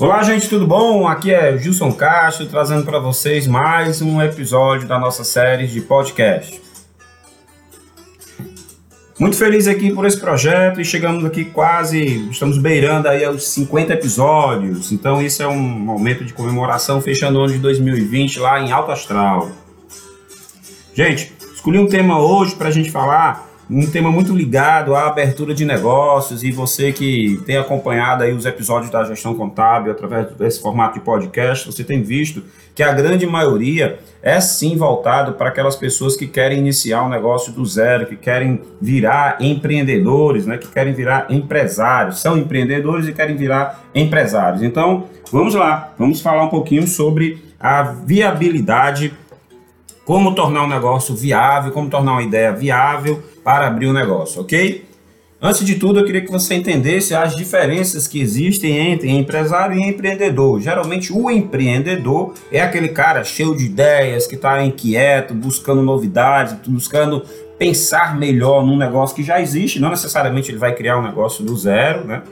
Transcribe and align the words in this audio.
Olá, 0.00 0.22
gente, 0.22 0.48
tudo 0.48 0.64
bom? 0.64 1.08
Aqui 1.08 1.34
é 1.34 1.58
Gilson 1.58 1.90
Castro 1.90 2.46
trazendo 2.46 2.84
para 2.84 3.00
vocês 3.00 3.48
mais 3.48 4.00
um 4.00 4.22
episódio 4.22 4.86
da 4.86 4.96
nossa 4.96 5.24
série 5.24 5.66
de 5.66 5.80
podcast. 5.80 6.62
Muito 9.18 9.36
feliz 9.36 9.66
aqui 9.66 9.92
por 9.92 10.06
esse 10.06 10.16
projeto 10.16 10.80
e 10.80 10.84
chegamos 10.84 11.24
aqui 11.24 11.46
quase, 11.46 12.30
estamos 12.30 12.58
beirando 12.58 13.08
aí 13.08 13.24
aos 13.24 13.48
50 13.48 13.94
episódios. 13.94 14.92
Então, 14.92 15.20
isso 15.20 15.42
é 15.42 15.48
um 15.48 15.58
momento 15.58 16.24
de 16.24 16.32
comemoração 16.32 17.00
fechando 17.00 17.40
o 17.40 17.42
ano 17.42 17.54
de 17.54 17.58
2020 17.58 18.38
lá 18.38 18.60
em 18.60 18.70
Alto 18.70 18.92
Astral. 18.92 19.50
Gente, 20.94 21.32
escolhi 21.52 21.80
um 21.80 21.88
tema 21.88 22.20
hoje 22.20 22.54
para 22.54 22.68
a 22.68 22.72
gente 22.72 22.92
falar 22.92 23.47
um 23.70 23.86
tema 23.86 24.10
muito 24.10 24.34
ligado 24.34 24.94
à 24.94 25.08
abertura 25.08 25.54
de 25.54 25.64
negócios 25.64 26.42
e 26.42 26.50
você 26.50 26.90
que 26.90 27.38
tem 27.44 27.58
acompanhado 27.58 28.22
aí 28.22 28.32
os 28.32 28.46
episódios 28.46 28.90
da 28.90 29.04
gestão 29.04 29.34
contábil 29.34 29.92
através 29.92 30.32
desse 30.32 30.60
formato 30.62 30.98
de 30.98 31.04
podcast, 31.04 31.66
você 31.66 31.84
tem 31.84 32.02
visto 32.02 32.42
que 32.74 32.82
a 32.82 32.92
grande 32.92 33.26
maioria 33.26 33.98
é 34.22 34.40
sim 34.40 34.76
voltado 34.76 35.34
para 35.34 35.50
aquelas 35.50 35.76
pessoas 35.76 36.16
que 36.16 36.26
querem 36.26 36.58
iniciar 36.58 37.04
um 37.04 37.10
negócio 37.10 37.52
do 37.52 37.64
zero, 37.66 38.06
que 38.06 38.16
querem 38.16 38.62
virar 38.80 39.36
empreendedores, 39.40 40.46
né, 40.46 40.56
que 40.56 40.68
querem 40.68 40.94
virar 40.94 41.26
empresários, 41.28 42.20
são 42.20 42.38
empreendedores 42.38 43.06
e 43.06 43.12
querem 43.12 43.36
virar 43.36 43.84
empresários. 43.94 44.62
Então, 44.62 45.04
vamos 45.30 45.54
lá, 45.54 45.92
vamos 45.98 46.22
falar 46.22 46.44
um 46.44 46.48
pouquinho 46.48 46.86
sobre 46.86 47.44
a 47.60 47.82
viabilidade 47.82 49.12
como 50.06 50.34
tornar 50.34 50.64
um 50.64 50.68
negócio 50.68 51.14
viável, 51.14 51.70
como 51.70 51.90
tornar 51.90 52.12
uma 52.12 52.22
ideia 52.22 52.50
viável 52.50 53.22
para 53.48 53.66
abrir 53.66 53.86
um 53.86 53.94
negócio, 53.94 54.42
ok? 54.42 54.84
Antes 55.40 55.64
de 55.64 55.76
tudo, 55.76 56.00
eu 56.00 56.04
queria 56.04 56.20
que 56.20 56.30
você 56.30 56.54
entendesse 56.54 57.14
as 57.14 57.34
diferenças 57.34 58.06
que 58.06 58.20
existem 58.20 58.76
entre 58.76 59.08
empresário 59.08 59.74
e 59.74 59.82
empreendedor. 59.82 60.60
Geralmente, 60.60 61.10
o 61.14 61.30
empreendedor 61.30 62.34
é 62.52 62.60
aquele 62.60 62.88
cara 62.88 63.24
cheio 63.24 63.56
de 63.56 63.64
ideias, 63.64 64.26
que 64.26 64.34
está 64.34 64.62
inquieto, 64.62 65.32
buscando 65.32 65.80
novidades, 65.80 66.56
buscando 66.68 67.24
pensar 67.58 68.18
melhor 68.18 68.66
num 68.66 68.76
negócio 68.76 69.16
que 69.16 69.22
já 69.22 69.40
existe. 69.40 69.80
Não 69.80 69.88
necessariamente 69.88 70.50
ele 70.50 70.58
vai 70.58 70.74
criar 70.74 70.98
um 70.98 71.02
negócio 71.02 71.42
do 71.42 71.56
zero, 71.56 72.04
né? 72.04 72.24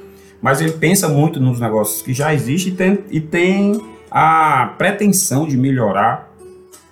Mas 0.42 0.60
ele 0.60 0.72
pensa 0.72 1.08
muito 1.08 1.40
nos 1.40 1.58
negócios 1.58 2.02
que 2.02 2.12
já 2.12 2.34
existem 2.34 2.74
e 2.74 2.76
tem, 2.76 2.98
e 3.10 3.20
tem 3.22 3.80
a 4.10 4.74
pretensão 4.76 5.46
de 5.46 5.56
melhorar 5.56 6.25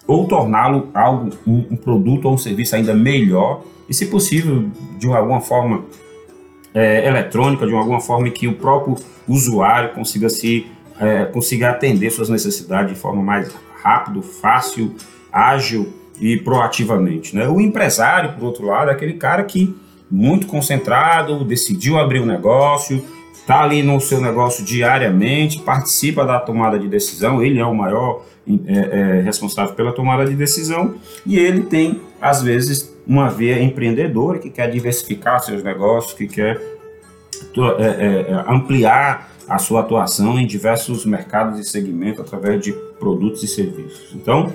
ou 0.07 0.27
torná-lo 0.27 0.89
algo, 0.95 1.31
um, 1.47 1.67
um 1.71 1.77
produto 1.77 2.27
ou 2.27 2.35
um 2.35 2.39
serviço 2.39 2.77
ainda 2.77 2.95
melhor 2.95 3.63
e, 3.89 3.95
se 3.95 4.07
possível, 4.07 4.69
de 4.99 5.07
alguma 5.09 5.41
forma 5.41 5.85
é, 6.75 7.07
eletrônica, 7.07 7.67
de 7.67 7.75
alguma 7.75 8.01
forma 8.01 8.29
que 8.31 8.47
o 8.49 8.55
próprio 8.55 8.97
usuário 9.29 9.95
consiga 9.95 10.29
se 10.29 10.67
é, 11.01 11.25
consiga 11.25 11.71
atender 11.71 12.11
suas 12.11 12.29
necessidades 12.29 12.93
de 12.93 12.99
forma 12.99 13.23
mais 13.23 13.53
rápido, 13.83 14.23
fácil, 14.23 14.95
ágil 15.33 15.93
e 16.21 16.37
proativamente. 16.37 17.35
Né? 17.35 17.49
O 17.49 17.61
empresário, 17.61 18.33
por 18.35 18.45
outro 18.45 18.67
lado, 18.67 18.91
é 18.91 18.93
aquele 18.93 19.15
cara 19.15 19.43
que 19.43 19.75
muito 20.11 20.47
concentrado, 20.47 21.45
decidiu 21.45 21.99
abrir 21.99 22.21
um 22.21 22.27
negócio, 22.27 23.05
está 23.45 23.63
ali 23.63 23.83
no 23.83 24.01
seu 24.01 24.23
negócio 24.23 24.65
diariamente, 24.65 25.61
participa 25.61 26.25
da 26.25 26.41
tomada 26.41 26.79
de 26.79 26.89
decisão, 26.89 27.43
ele 27.43 27.59
é 27.59 27.65
o 27.65 27.75
maior 27.75 28.25
é, 28.67 28.73
é, 28.73 29.21
responsável 29.21 29.75
pela 29.75 29.93
tomada 29.93 30.25
de 30.25 30.35
decisão 30.35 30.95
e 31.27 31.39
ele 31.39 31.63
tem, 31.65 32.01
às 32.19 32.43
vezes, 32.43 32.91
uma 33.07 33.29
veia 33.29 33.63
empreendedora 33.63 34.39
que 34.39 34.49
quer 34.49 34.71
diversificar 34.71 35.41
seus 35.41 35.63
negócios, 35.63 36.15
que 36.15 36.27
quer 36.27 36.59
é, 36.59 37.85
é, 37.85 38.31
é, 38.31 38.45
ampliar 38.49 39.31
a 39.47 39.59
sua 39.59 39.81
atuação 39.81 40.39
em 40.39 40.47
diversos 40.47 41.05
mercados 41.05 41.61
e 41.61 41.65
segmentos 41.65 42.21
através 42.21 42.63
de 42.63 42.73
produtos 42.99 43.43
e 43.43 43.47
serviços. 43.47 44.15
Então, 44.15 44.55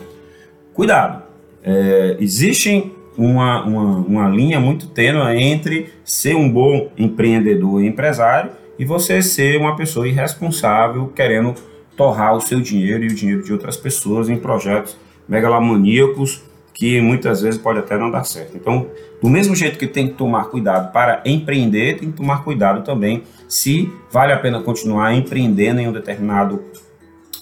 cuidado. 0.74 1.30
É, 1.64 2.18
existe 2.20 2.92
uma, 3.16 3.64
uma, 3.64 3.98
uma 3.98 4.30
linha 4.30 4.60
muito 4.60 4.88
tênue 4.88 5.40
entre 5.44 5.90
ser 6.04 6.36
um 6.36 6.50
bom 6.50 6.90
empreendedor 6.98 7.84
e 7.84 7.88
empresário 7.88 8.52
e 8.80 8.86
você 8.86 9.22
ser 9.22 9.60
uma 9.60 9.76
pessoa 9.76 10.08
irresponsável 10.08 11.08
querendo 11.14 11.54
torrar 11.98 12.34
o 12.34 12.40
seu 12.40 12.62
dinheiro 12.62 13.04
e 13.04 13.08
o 13.08 13.14
dinheiro 13.14 13.44
de 13.44 13.52
outras 13.52 13.76
pessoas 13.76 14.30
em 14.30 14.38
projetos 14.38 14.96
megalomaníacos 15.28 16.42
que 16.74 17.02
muitas 17.02 17.42
vezes 17.42 17.60
pode 17.60 17.80
até 17.80 17.98
não 17.98 18.10
dar 18.10 18.24
certo. 18.24 18.56
Então, 18.56 18.88
do 19.22 19.30
mesmo 19.30 19.54
jeito 19.54 19.78
que 19.78 19.86
tem 19.86 20.08
que 20.08 20.14
tomar 20.14 20.46
cuidado 20.46 20.94
para 20.94 21.22
empreender, 21.26 21.98
tem 21.98 22.10
que 22.10 22.16
tomar 22.16 22.42
cuidado 22.42 22.86
também 22.86 23.24
se 23.50 23.92
vale 24.10 24.32
a 24.32 24.40
pena 24.40 24.62
continuar 24.62 25.14
empreendendo 25.14 25.82
em 25.82 25.90
um 25.90 25.92
determinado 25.92 26.64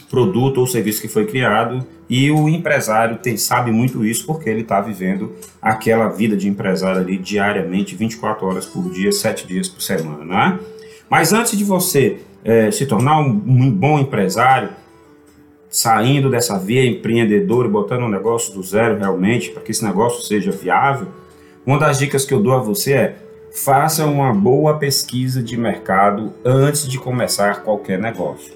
produto 0.09 0.59
ou 0.59 0.65
serviço 0.65 1.01
que 1.01 1.07
foi 1.07 1.27
criado 1.27 1.85
e 2.09 2.31
o 2.31 2.49
empresário 2.49 3.17
tem, 3.17 3.37
sabe 3.37 3.69
muito 3.71 4.03
isso 4.03 4.25
porque 4.25 4.49
ele 4.49 4.61
está 4.61 4.81
vivendo 4.81 5.35
aquela 5.61 6.07
vida 6.07 6.35
de 6.35 6.47
empresário 6.47 7.01
ali 7.01 7.17
diariamente, 7.17 7.95
24 7.95 8.47
horas 8.47 8.65
por 8.65 8.89
dia, 8.89 9.11
7 9.11 9.45
dias 9.45 9.67
por 9.67 9.81
semana, 9.81 10.25
né? 10.25 10.59
Mas 11.09 11.33
antes 11.33 11.57
de 11.57 11.63
você 11.63 12.19
é, 12.43 12.71
se 12.71 12.85
tornar 12.85 13.19
um, 13.19 13.29
um 13.29 13.71
bom 13.71 13.99
empresário, 13.99 14.69
saindo 15.69 16.29
dessa 16.29 16.57
via 16.57 16.85
empreendedora 16.85 17.67
e 17.67 17.71
botando 17.71 18.03
um 18.03 18.09
negócio 18.09 18.53
do 18.53 18.63
zero 18.63 18.97
realmente, 18.97 19.51
para 19.51 19.61
que 19.61 19.71
esse 19.71 19.83
negócio 19.83 20.25
seja 20.25 20.51
viável, 20.51 21.07
uma 21.65 21.77
das 21.77 21.99
dicas 21.99 22.25
que 22.25 22.33
eu 22.33 22.41
dou 22.41 22.53
a 22.53 22.59
você 22.59 22.93
é 22.93 23.15
faça 23.51 24.05
uma 24.05 24.33
boa 24.33 24.77
pesquisa 24.77 25.41
de 25.41 25.57
mercado 25.57 26.33
antes 26.45 26.87
de 26.87 26.97
começar 26.97 27.63
qualquer 27.63 27.99
negócio. 27.99 28.53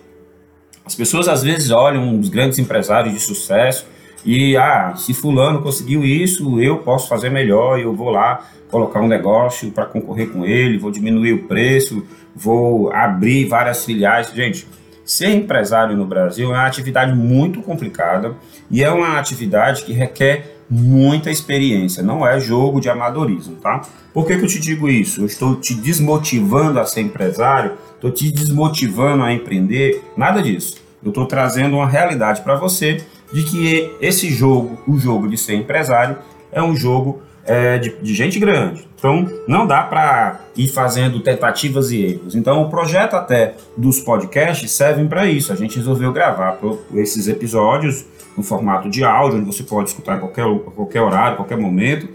As 0.85 0.95
pessoas 0.95 1.27
às 1.27 1.43
vezes 1.43 1.71
olham 1.71 2.19
os 2.19 2.29
grandes 2.29 2.59
empresários 2.59 3.13
de 3.13 3.19
sucesso 3.19 3.85
e, 4.25 4.55
ah, 4.55 4.93
se 4.95 5.13
fulano 5.13 5.61
conseguiu 5.61 6.03
isso, 6.03 6.59
eu 6.61 6.77
posso 6.77 7.07
fazer 7.07 7.29
melhor, 7.29 7.79
eu 7.79 7.93
vou 7.93 8.09
lá 8.09 8.45
colocar 8.69 9.01
um 9.01 9.07
negócio 9.07 9.71
para 9.71 9.85
concorrer 9.85 10.29
com 10.29 10.45
ele, 10.45 10.77
vou 10.77 10.91
diminuir 10.91 11.33
o 11.33 11.43
preço, 11.43 12.05
vou 12.35 12.91
abrir 12.93 13.45
várias 13.45 13.83
filiais. 13.83 14.31
Gente, 14.33 14.67
ser 15.03 15.29
empresário 15.29 15.95
no 15.97 16.05
Brasil 16.05 16.49
é 16.49 16.57
uma 16.57 16.65
atividade 16.65 17.13
muito 17.15 17.61
complicada 17.61 18.35
e 18.69 18.83
é 18.83 18.89
uma 18.89 19.19
atividade 19.19 19.83
que 19.83 19.91
requer 19.91 20.57
muita 20.69 21.29
experiência, 21.29 22.01
não 22.01 22.25
é 22.25 22.39
jogo 22.39 22.79
de 22.79 22.89
amadorismo, 22.89 23.57
tá? 23.57 23.81
Por 24.13 24.25
que, 24.25 24.37
que 24.37 24.45
eu 24.45 24.47
te 24.47 24.57
digo 24.57 24.87
isso? 24.87 25.21
Eu 25.21 25.25
estou 25.25 25.55
te 25.57 25.73
desmotivando 25.73 26.79
a 26.79 26.85
ser 26.85 27.01
empresário, 27.01 27.73
estou 27.93 28.09
te 28.09 28.31
desmotivando 28.31 29.21
a 29.21 29.33
empreender, 29.33 30.01
nada 30.15 30.41
disso. 30.41 30.77
Eu 31.03 31.09
estou 31.09 31.25
trazendo 31.25 31.75
uma 31.75 31.87
realidade 31.87 32.41
para 32.41 32.55
você 32.55 33.03
de 33.31 33.43
que 33.43 33.95
esse 34.01 34.29
jogo, 34.29 34.77
o 34.87 34.97
jogo 34.97 35.27
de 35.27 35.37
ser 35.37 35.55
empresário, 35.55 36.17
é 36.51 36.61
um 36.61 36.75
jogo 36.75 37.21
é, 37.45 37.77
de, 37.77 37.95
de, 38.01 38.13
gente 38.13 38.39
grande. 38.39 38.87
Então, 38.97 39.27
não 39.47 39.65
dá 39.65 39.81
para 39.81 40.41
ir 40.55 40.67
fazendo 40.67 41.19
tentativas 41.21 41.91
e 41.91 42.03
erros. 42.03 42.35
Então, 42.35 42.61
o 42.61 42.69
projeto 42.69 43.15
até 43.15 43.55
dos 43.75 43.99
podcasts 43.99 44.71
servem 44.71 45.07
para 45.07 45.25
isso. 45.25 45.51
A 45.51 45.55
gente 45.55 45.77
resolveu 45.77 46.11
gravar 46.11 46.59
esses 46.93 47.27
episódios 47.27 48.05
no 48.37 48.43
formato 48.43 48.89
de 48.89 49.03
áudio, 49.03 49.39
onde 49.39 49.47
você 49.47 49.63
pode 49.63 49.89
escutar 49.89 50.15
a 50.15 50.19
qualquer, 50.19 50.45
qualquer 50.75 51.01
horário, 51.01 51.37
qualquer 51.37 51.57
momento, 51.57 52.07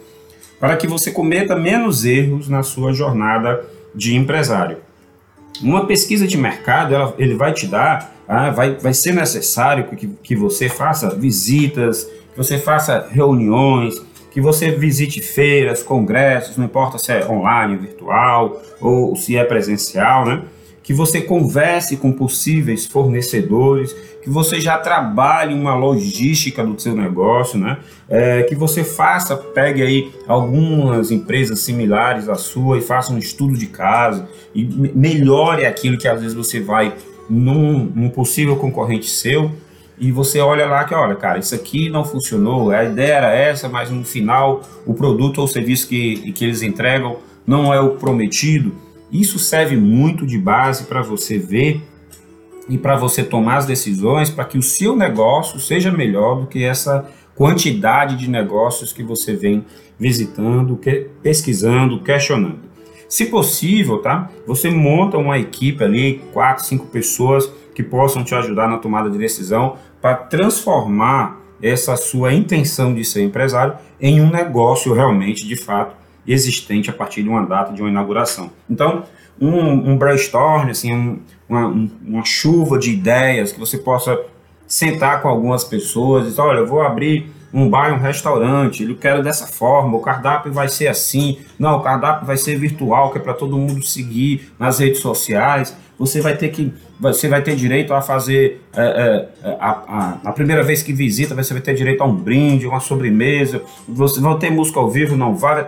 para 0.60 0.76
que 0.76 0.86
você 0.86 1.10
cometa 1.10 1.56
menos 1.56 2.04
erros 2.04 2.48
na 2.48 2.62
sua 2.62 2.92
jornada 2.92 3.64
de 3.94 4.14
empresário. 4.14 4.78
Uma 5.62 5.86
pesquisa 5.86 6.26
de 6.26 6.36
mercado, 6.36 6.94
ela, 6.94 7.14
ele 7.18 7.34
vai 7.34 7.52
te 7.52 7.66
dar, 7.66 8.14
ah, 8.28 8.50
vai, 8.50 8.74
vai 8.74 8.92
ser 8.92 9.12
necessário 9.12 9.84
que, 9.88 10.08
que 10.22 10.36
você 10.36 10.68
faça 10.68 11.14
visitas, 11.14 12.04
que 12.04 12.36
você 12.36 12.58
faça 12.58 13.08
reuniões, 13.10 13.94
que 14.30 14.40
você 14.40 14.70
visite 14.70 15.22
feiras, 15.22 15.82
congressos, 15.82 16.56
não 16.56 16.66
importa 16.66 16.98
se 16.98 17.10
é 17.10 17.26
online, 17.26 17.76
virtual 17.76 18.60
ou 18.80 19.16
se 19.16 19.36
é 19.36 19.44
presencial, 19.44 20.26
né? 20.26 20.42
Que 20.86 20.94
você 20.94 21.20
converse 21.20 21.96
com 21.96 22.12
possíveis 22.12 22.86
fornecedores, 22.86 23.92
que 24.22 24.30
você 24.30 24.60
já 24.60 24.78
trabalhe 24.78 25.52
uma 25.52 25.74
logística 25.74 26.64
do 26.64 26.80
seu 26.80 26.94
negócio, 26.94 27.58
né? 27.58 27.78
É, 28.08 28.44
que 28.44 28.54
você 28.54 28.82
faça, 28.82 29.36
pegue 29.36 29.82
aí 29.82 30.12
algumas 30.28 31.10
empresas 31.10 31.58
similares 31.58 32.28
à 32.28 32.36
sua 32.36 32.78
e 32.78 32.80
faça 32.80 33.12
um 33.12 33.18
estudo 33.18 33.58
de 33.58 33.66
caso 33.66 34.24
e 34.54 34.64
melhore 34.64 35.66
aquilo 35.66 35.98
que 35.98 36.08
às 36.08 36.20
vezes 36.20 36.34
você 36.34 36.60
vai 36.60 36.94
num, 37.28 37.90
num 37.94 38.08
possível 38.08 38.56
concorrente 38.56 39.10
seu 39.10 39.50
e 39.98 40.12
você 40.12 40.40
olha 40.40 40.66
lá 40.66 40.84
que, 40.84 40.94
olha, 40.94 41.14
cara, 41.14 41.38
isso 41.38 41.54
aqui 41.54 41.88
não 41.88 42.04
funcionou, 42.04 42.70
a 42.70 42.84
ideia 42.84 43.14
era 43.14 43.34
essa, 43.34 43.68
mas 43.68 43.90
no 43.90 44.04
final 44.04 44.62
o 44.84 44.92
produto 44.94 45.40
ou 45.40 45.48
serviço 45.48 45.88
que, 45.88 46.32
que 46.32 46.44
eles 46.44 46.62
entregam 46.62 47.16
não 47.46 47.72
é 47.72 47.80
o 47.80 47.90
prometido. 47.90 48.85
Isso 49.10 49.38
serve 49.38 49.76
muito 49.76 50.26
de 50.26 50.38
base 50.38 50.84
para 50.84 51.02
você 51.02 51.38
ver 51.38 51.82
e 52.68 52.76
para 52.76 52.96
você 52.96 53.22
tomar 53.22 53.58
as 53.58 53.66
decisões 53.66 54.28
para 54.28 54.44
que 54.44 54.58
o 54.58 54.62
seu 54.62 54.96
negócio 54.96 55.60
seja 55.60 55.92
melhor 55.92 56.40
do 56.40 56.46
que 56.46 56.64
essa 56.64 57.08
quantidade 57.34 58.16
de 58.16 58.28
negócios 58.28 58.92
que 58.92 59.02
você 59.02 59.34
vem 59.34 59.64
visitando, 59.98 60.76
que, 60.76 61.08
pesquisando, 61.22 62.00
questionando. 62.00 62.66
Se 63.08 63.26
possível, 63.26 63.98
tá? 63.98 64.30
Você 64.46 64.68
monta 64.70 65.16
uma 65.16 65.38
equipe 65.38 65.84
ali, 65.84 66.20
quatro, 66.32 66.64
cinco 66.64 66.86
pessoas 66.86 67.50
que 67.74 67.82
possam 67.82 68.24
te 68.24 68.34
ajudar 68.34 68.68
na 68.68 68.78
tomada 68.78 69.08
de 69.08 69.18
decisão 69.18 69.76
para 70.00 70.14
transformar 70.14 71.40
essa 71.62 71.96
sua 71.96 72.32
intenção 72.32 72.94
de 72.94 73.04
ser 73.04 73.22
empresário 73.22 73.74
em 74.00 74.20
um 74.20 74.30
negócio 74.30 74.92
realmente, 74.92 75.46
de 75.46 75.56
fato, 75.56 75.94
existente 76.26 76.90
a 76.90 76.92
partir 76.92 77.22
de 77.22 77.28
uma 77.28 77.44
data 77.44 77.72
de 77.72 77.80
uma 77.80 77.90
inauguração. 77.90 78.50
Então, 78.68 79.04
um, 79.40 79.92
um 79.92 79.96
brainstorm, 79.96 80.68
assim, 80.68 80.92
um, 80.92 81.18
uma, 81.48 81.66
uma 81.66 82.24
chuva 82.24 82.78
de 82.78 82.90
ideias 82.90 83.52
que 83.52 83.60
você 83.60 83.78
possa 83.78 84.18
sentar 84.66 85.22
com 85.22 85.28
algumas 85.28 85.64
pessoas 85.64 86.24
e 86.24 86.30
dizer, 86.30 86.40
olha, 86.40 86.58
eu 86.58 86.66
vou 86.66 86.80
abrir 86.80 87.30
um 87.52 87.70
bar, 87.70 87.94
um 87.94 87.98
restaurante, 87.98 88.82
eu 88.82 88.96
quero 88.96 89.22
dessa 89.22 89.46
forma, 89.46 89.96
o 89.96 90.00
cardápio 90.00 90.52
vai 90.52 90.68
ser 90.68 90.88
assim, 90.88 91.38
não, 91.58 91.78
o 91.78 91.80
cardápio 91.80 92.26
vai 92.26 92.36
ser 92.36 92.58
virtual, 92.58 93.10
que 93.10 93.18
é 93.18 93.20
para 93.20 93.32
todo 93.32 93.56
mundo 93.56 93.82
seguir 93.82 94.52
nas 94.58 94.78
redes 94.78 95.00
sociais, 95.00 95.74
você 95.98 96.20
vai 96.20 96.36
ter 96.36 96.50
que, 96.50 96.74
você 97.00 97.28
vai 97.28 97.42
ter 97.42 97.56
direito 97.56 97.94
a 97.94 98.02
fazer, 98.02 98.60
é, 98.74 98.82
é, 98.82 99.48
é, 99.48 99.56
a, 99.58 99.70
a, 99.70 100.18
a, 100.24 100.32
primeira 100.32 100.62
vez 100.62 100.82
que 100.82 100.92
visita, 100.92 101.34
você 101.34 101.54
vai 101.54 101.62
ter 101.62 101.74
direito 101.74 102.02
a 102.02 102.04
um 102.04 102.14
brinde, 102.14 102.66
uma 102.66 102.80
sobremesa, 102.80 103.62
você 103.88 104.20
vai 104.20 104.36
ter 104.38 104.50
música 104.50 104.78
ao 104.78 104.90
vivo, 104.90 105.16
não 105.16 105.34
vai, 105.34 105.66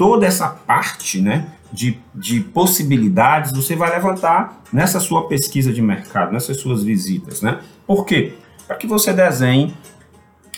toda 0.00 0.24
essa 0.24 0.48
parte, 0.48 1.20
né, 1.20 1.48
de, 1.70 1.98
de 2.14 2.40
possibilidades 2.40 3.52
você 3.52 3.76
vai 3.76 3.90
levantar 3.90 4.62
nessa 4.72 4.98
sua 4.98 5.28
pesquisa 5.28 5.70
de 5.70 5.82
mercado, 5.82 6.32
nessas 6.32 6.56
suas 6.56 6.82
visitas, 6.82 7.42
né? 7.42 7.58
Por 7.86 8.06
quê? 8.06 8.32
Para 8.66 8.76
que 8.76 8.86
você 8.86 9.12
desenhe 9.12 9.74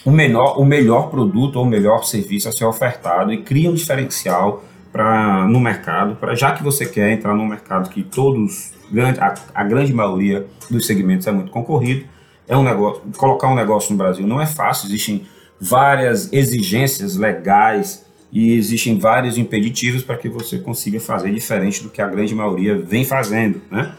o, 0.04 0.12
menor, 0.12 0.60
o 0.60 0.64
melhor 0.64 1.10
produto 1.10 1.56
ou 1.56 1.64
o 1.64 1.66
melhor 1.66 2.04
serviço 2.04 2.48
a 2.48 2.52
ser 2.52 2.64
ofertado 2.66 3.32
e 3.32 3.42
crie 3.42 3.68
um 3.68 3.74
diferencial 3.74 4.62
para 4.92 5.44
no 5.48 5.58
mercado, 5.58 6.14
para 6.14 6.36
já 6.36 6.52
que 6.52 6.62
você 6.62 6.86
quer 6.86 7.10
entrar 7.10 7.34
no 7.34 7.44
mercado 7.44 7.90
que 7.90 8.04
todos, 8.04 8.72
a, 9.18 9.34
a 9.60 9.64
grande 9.64 9.92
maioria 9.92 10.46
dos 10.70 10.86
segmentos 10.86 11.26
é 11.26 11.32
muito 11.32 11.50
concorrido, 11.50 12.04
é 12.46 12.56
um 12.56 12.62
negócio, 12.62 13.02
colocar 13.16 13.48
um 13.48 13.56
negócio 13.56 13.90
no 13.90 13.98
Brasil 13.98 14.24
não 14.24 14.40
é 14.40 14.46
fácil, 14.46 14.86
existem 14.86 15.26
várias 15.60 16.32
exigências 16.32 17.16
legais 17.16 18.06
e 18.32 18.54
existem 18.54 18.98
vários 18.98 19.36
impeditivos 19.36 20.02
para 20.02 20.16
que 20.16 20.28
você 20.28 20.58
consiga 20.58 20.98
fazer 20.98 21.30
diferente 21.32 21.82
do 21.82 21.90
que 21.90 22.00
a 22.00 22.08
grande 22.08 22.34
maioria 22.34 22.76
vem 22.76 23.04
fazendo, 23.04 23.60
né? 23.70 23.92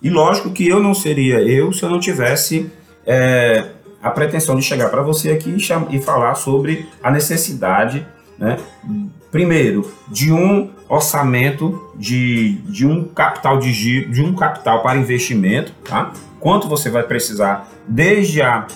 E 0.00 0.08
lógico 0.08 0.50
que 0.50 0.68
eu 0.68 0.80
não 0.80 0.94
seria 0.94 1.40
eu 1.40 1.72
se 1.72 1.82
eu 1.82 1.90
não 1.90 1.98
tivesse 1.98 2.70
é, 3.04 3.64
a 4.00 4.10
pretensão 4.10 4.54
de 4.54 4.62
chegar 4.62 4.88
para 4.90 5.02
você 5.02 5.32
aqui 5.32 5.50
e, 5.50 5.96
e 5.96 6.00
falar 6.00 6.36
sobre 6.36 6.86
a 7.02 7.10
necessidade, 7.10 8.06
né, 8.38 8.58
primeiro, 9.32 9.90
de 10.06 10.32
um 10.32 10.70
orçamento 10.88 11.92
de, 11.96 12.54
de 12.68 12.86
um 12.86 13.04
capital 13.04 13.58
de 13.58 13.72
giro, 13.72 14.10
de 14.12 14.22
um 14.22 14.34
capital 14.34 14.82
para 14.82 14.96
investimento, 14.96 15.72
tá? 15.84 16.12
Quanto 16.38 16.68
você 16.68 16.88
vai 16.88 17.02
precisar 17.02 17.68
desde 17.86 18.40
a 18.40 18.66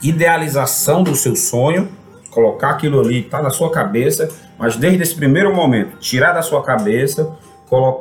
idealização 0.00 1.02
do 1.02 1.16
seu 1.16 1.34
sonho, 1.34 1.88
colocar 2.34 2.70
aquilo 2.70 3.00
ali, 3.00 3.20
está 3.20 3.40
na 3.40 3.50
sua 3.50 3.70
cabeça, 3.70 4.28
mas 4.58 4.76
desde 4.76 5.02
esse 5.02 5.14
primeiro 5.14 5.54
momento, 5.54 5.96
tirar 5.98 6.32
da 6.32 6.42
sua 6.42 6.62
cabeça, 6.62 7.32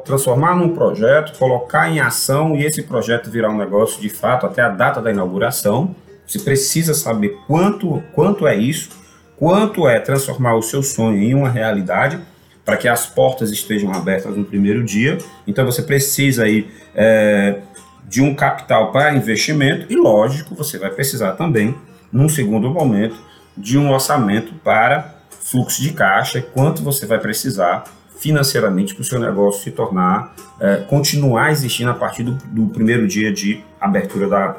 transformar 0.03 0.55
num 0.55 0.69
projeto, 0.69 1.37
colocar 1.37 1.89
em 1.89 1.99
ação 1.99 2.55
e 2.55 2.65
esse 2.65 2.83
projeto 2.83 3.29
virar 3.29 3.49
um 3.49 3.57
negócio 3.57 4.01
de 4.01 4.09
fato 4.09 4.45
até 4.45 4.61
a 4.61 4.69
data 4.69 5.01
da 5.01 5.11
inauguração. 5.11 5.95
Você 6.27 6.39
precisa 6.39 6.93
saber 6.93 7.37
quanto, 7.47 8.03
quanto 8.13 8.47
é 8.47 8.55
isso, 8.55 8.89
quanto 9.37 9.87
é 9.87 9.99
transformar 9.99 10.55
o 10.55 10.61
seu 10.61 10.83
sonho 10.83 11.21
em 11.21 11.33
uma 11.33 11.49
realidade, 11.49 12.19
para 12.65 12.77
que 12.77 12.87
as 12.87 13.05
portas 13.05 13.51
estejam 13.51 13.91
abertas 13.91 14.35
no 14.37 14.45
primeiro 14.45 14.83
dia. 14.83 15.17
Então 15.45 15.65
você 15.65 15.81
precisa 15.81 16.43
aí 16.43 16.67
é, 16.95 17.59
de 18.07 18.21
um 18.21 18.33
capital 18.33 18.91
para 18.91 19.13
investimento 19.13 19.91
e, 19.91 19.95
lógico, 19.95 20.55
você 20.55 20.77
vai 20.77 20.89
precisar 20.89 21.33
também, 21.33 21.75
num 22.11 22.29
segundo 22.29 22.69
momento, 22.69 23.15
de 23.57 23.77
um 23.77 23.91
orçamento 23.91 24.53
para 24.63 25.15
fluxo 25.29 25.81
de 25.81 25.93
caixa, 25.93 26.41
quanto 26.41 26.81
você 26.81 27.05
vai 27.05 27.19
precisar 27.19 27.83
financeiramente 28.17 28.95
para 28.95 29.01
o 29.01 29.05
seu 29.05 29.19
negócio 29.19 29.63
se 29.63 29.71
tornar, 29.71 30.33
é, 30.59 30.77
continuar 30.77 31.51
existindo 31.51 31.91
a 31.91 31.93
partir 31.93 32.23
do, 32.23 32.31
do 32.45 32.67
primeiro 32.67 33.07
dia 33.07 33.31
de 33.33 33.61
abertura 33.79 34.27
da, 34.27 34.57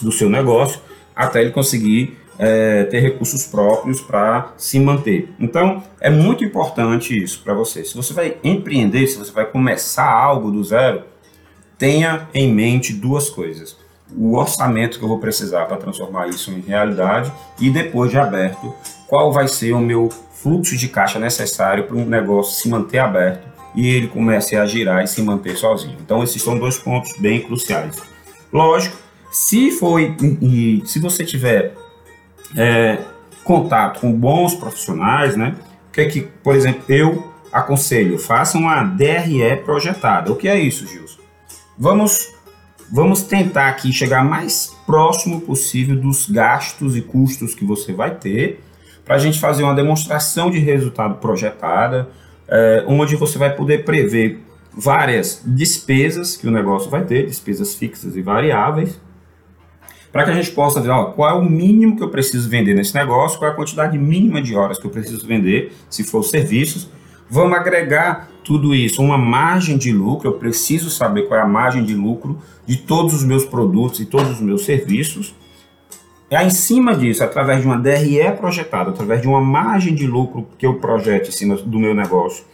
do 0.00 0.12
seu 0.12 0.30
negócio 0.30 0.80
até 1.14 1.40
ele 1.40 1.50
conseguir 1.50 2.16
é, 2.38 2.84
ter 2.84 3.00
recursos 3.00 3.46
próprios 3.46 4.00
para 4.00 4.52
se 4.56 4.78
manter. 4.78 5.30
Então, 5.40 5.82
é 6.00 6.10
muito 6.10 6.44
importante 6.44 7.20
isso 7.20 7.42
para 7.42 7.54
você. 7.54 7.82
Se 7.82 7.96
você 7.96 8.12
vai 8.12 8.36
empreender, 8.44 9.06
se 9.06 9.18
você 9.18 9.32
vai 9.32 9.46
começar 9.46 10.08
algo 10.08 10.50
do 10.50 10.62
zero, 10.62 11.02
tenha 11.78 12.28
em 12.34 12.52
mente 12.52 12.92
duas 12.92 13.30
coisas. 13.30 13.76
O 14.14 14.36
orçamento 14.36 14.98
que 14.98 15.04
eu 15.04 15.08
vou 15.08 15.18
precisar 15.18 15.66
para 15.66 15.76
transformar 15.76 16.28
isso 16.28 16.50
em 16.50 16.60
realidade 16.60 17.32
e 17.60 17.70
depois 17.70 18.10
de 18.10 18.18
aberto, 18.18 18.74
qual 19.06 19.32
vai 19.32 19.48
ser 19.48 19.72
o 19.72 19.80
meu 19.80 20.08
fluxo 20.08 20.76
de 20.76 20.88
caixa 20.88 21.18
necessário 21.18 21.84
para 21.84 21.96
um 21.96 22.04
negócio 22.04 22.54
se 22.54 22.68
manter 22.68 22.98
aberto 22.98 23.46
e 23.74 23.88
ele 23.88 24.08
comece 24.08 24.56
a 24.56 24.64
girar 24.64 25.02
e 25.02 25.06
se 25.06 25.20
manter 25.22 25.56
sozinho. 25.56 25.96
Então, 26.00 26.22
esses 26.22 26.40
são 26.40 26.58
dois 26.58 26.78
pontos 26.78 27.12
bem 27.18 27.42
cruciais. 27.42 27.96
Lógico 28.52 28.96
se 29.30 29.70
foi 29.70 30.16
e, 30.40 30.82
se 30.86 30.98
você 30.98 31.24
tiver 31.24 31.74
é, 32.56 32.98
contato 33.44 34.00
com 34.00 34.12
bons 34.12 34.54
profissionais, 34.54 35.36
né? 35.36 35.54
O 35.88 35.92
que 35.92 36.00
é 36.00 36.06
que, 36.06 36.22
por 36.22 36.54
exemplo, 36.54 36.82
eu 36.88 37.32
aconselho, 37.52 38.18
faça 38.18 38.56
uma 38.56 38.82
DRE 38.82 39.56
projetada. 39.64 40.32
O 40.32 40.36
que 40.36 40.48
é 40.48 40.58
isso, 40.58 40.86
Gilson? 40.86 41.20
Vamos 41.78 42.35
vamos 42.90 43.22
tentar 43.22 43.68
aqui 43.68 43.92
chegar 43.92 44.24
mais 44.24 44.74
próximo 44.86 45.40
possível 45.40 45.96
dos 45.96 46.28
gastos 46.28 46.96
e 46.96 47.02
custos 47.02 47.54
que 47.54 47.64
você 47.64 47.92
vai 47.92 48.14
ter 48.14 48.60
para 49.04 49.14
a 49.14 49.18
gente 49.18 49.38
fazer 49.38 49.62
uma 49.62 49.74
demonstração 49.74 50.50
de 50.50 50.58
resultado 50.58 51.16
projetada, 51.16 52.08
é, 52.48 52.84
onde 52.88 53.14
você 53.14 53.38
vai 53.38 53.54
poder 53.54 53.84
prever 53.84 54.40
várias 54.76 55.40
despesas 55.46 56.36
que 56.36 56.46
o 56.46 56.50
negócio 56.50 56.90
vai 56.90 57.04
ter, 57.04 57.26
despesas 57.26 57.74
fixas 57.74 58.16
e 58.16 58.20
variáveis, 58.20 59.00
para 60.12 60.24
que 60.24 60.30
a 60.30 60.34
gente 60.34 60.50
possa 60.50 60.80
ver 60.80 60.90
ó, 60.90 61.06
qual 61.06 61.30
é 61.30 61.34
o 61.34 61.44
mínimo 61.44 61.96
que 61.96 62.02
eu 62.02 62.08
preciso 62.08 62.48
vender 62.48 62.74
nesse 62.74 62.94
negócio, 62.94 63.38
qual 63.38 63.50
é 63.50 63.52
a 63.52 63.56
quantidade 63.56 63.96
mínima 63.96 64.42
de 64.42 64.56
horas 64.56 64.78
que 64.78 64.86
eu 64.86 64.90
preciso 64.90 65.26
vender, 65.26 65.72
se 65.88 66.02
for 66.02 66.22
serviços. 66.22 66.90
Vamos 67.28 67.56
agregar 67.56 68.28
tudo 68.46 68.72
isso, 68.72 69.02
uma 69.02 69.18
margem 69.18 69.76
de 69.76 69.92
lucro, 69.92 70.28
eu 70.28 70.34
preciso 70.34 70.88
saber 70.88 71.22
qual 71.22 71.40
é 71.40 71.42
a 71.42 71.48
margem 71.48 71.82
de 71.82 71.96
lucro 71.96 72.38
de 72.64 72.76
todos 72.76 73.12
os 73.12 73.24
meus 73.24 73.44
produtos 73.44 73.98
e 73.98 74.06
todos 74.06 74.30
os 74.30 74.40
meus 74.40 74.64
serviços. 74.64 75.34
É 76.30 76.40
em 76.44 76.50
cima 76.50 76.94
disso, 76.94 77.24
através 77.24 77.60
de 77.60 77.66
uma 77.66 77.76
DRE 77.76 78.30
projetada, 78.38 78.90
através 78.90 79.20
de 79.20 79.26
uma 79.26 79.40
margem 79.40 79.96
de 79.96 80.06
lucro 80.06 80.46
que 80.56 80.64
eu 80.64 80.74
projete 80.74 81.30
em 81.30 81.32
cima 81.32 81.56
do 81.56 81.76
meu 81.76 81.92
negócio, 81.92 82.44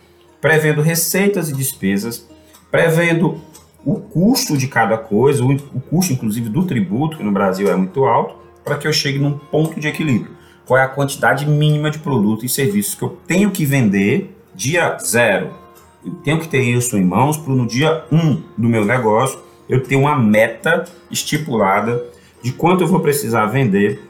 prevendo 0.40 0.80
receitas 0.80 1.50
e 1.50 1.52
despesas, 1.52 2.26
prevendo 2.70 3.38
o 3.84 3.96
custo 3.96 4.56
de 4.56 4.68
cada 4.68 4.96
coisa, 4.96 5.44
o, 5.44 5.80
custo 5.80 6.14
inclusive 6.14 6.48
do 6.48 6.64
tributo, 6.64 7.18
que 7.18 7.22
no 7.22 7.32
Brasil 7.32 7.70
é 7.70 7.76
muito 7.76 8.06
alto, 8.06 8.36
para 8.64 8.78
que 8.78 8.88
eu 8.88 8.92
chegue 8.94 9.18
num 9.18 9.36
ponto 9.36 9.78
de 9.78 9.88
equilíbrio. 9.88 10.32
Qual 10.64 10.78
é 10.78 10.84
a 10.84 10.88
quantidade 10.88 11.44
mínima 11.46 11.90
de 11.90 11.98
produtos 11.98 12.44
e 12.44 12.48
serviços 12.48 12.94
que 12.94 13.02
eu 13.02 13.10
tenho 13.26 13.50
que 13.50 13.66
vender 13.66 14.34
dia 14.54 14.96
zero? 14.98 15.61
Eu 16.04 16.12
tenho 16.24 16.38
que 16.38 16.48
ter 16.48 16.62
isso 16.62 16.96
em 16.96 17.04
mãos 17.04 17.36
para 17.36 17.52
no 17.54 17.66
dia 17.66 18.04
um 18.10 18.42
do 18.56 18.68
meu 18.68 18.84
negócio 18.84 19.38
eu 19.68 19.82
ter 19.82 19.96
uma 19.96 20.18
meta 20.18 20.84
estipulada 21.10 22.04
de 22.42 22.52
quanto 22.52 22.82
eu 22.82 22.88
vou 22.88 23.00
precisar 23.00 23.46
vender 23.46 24.02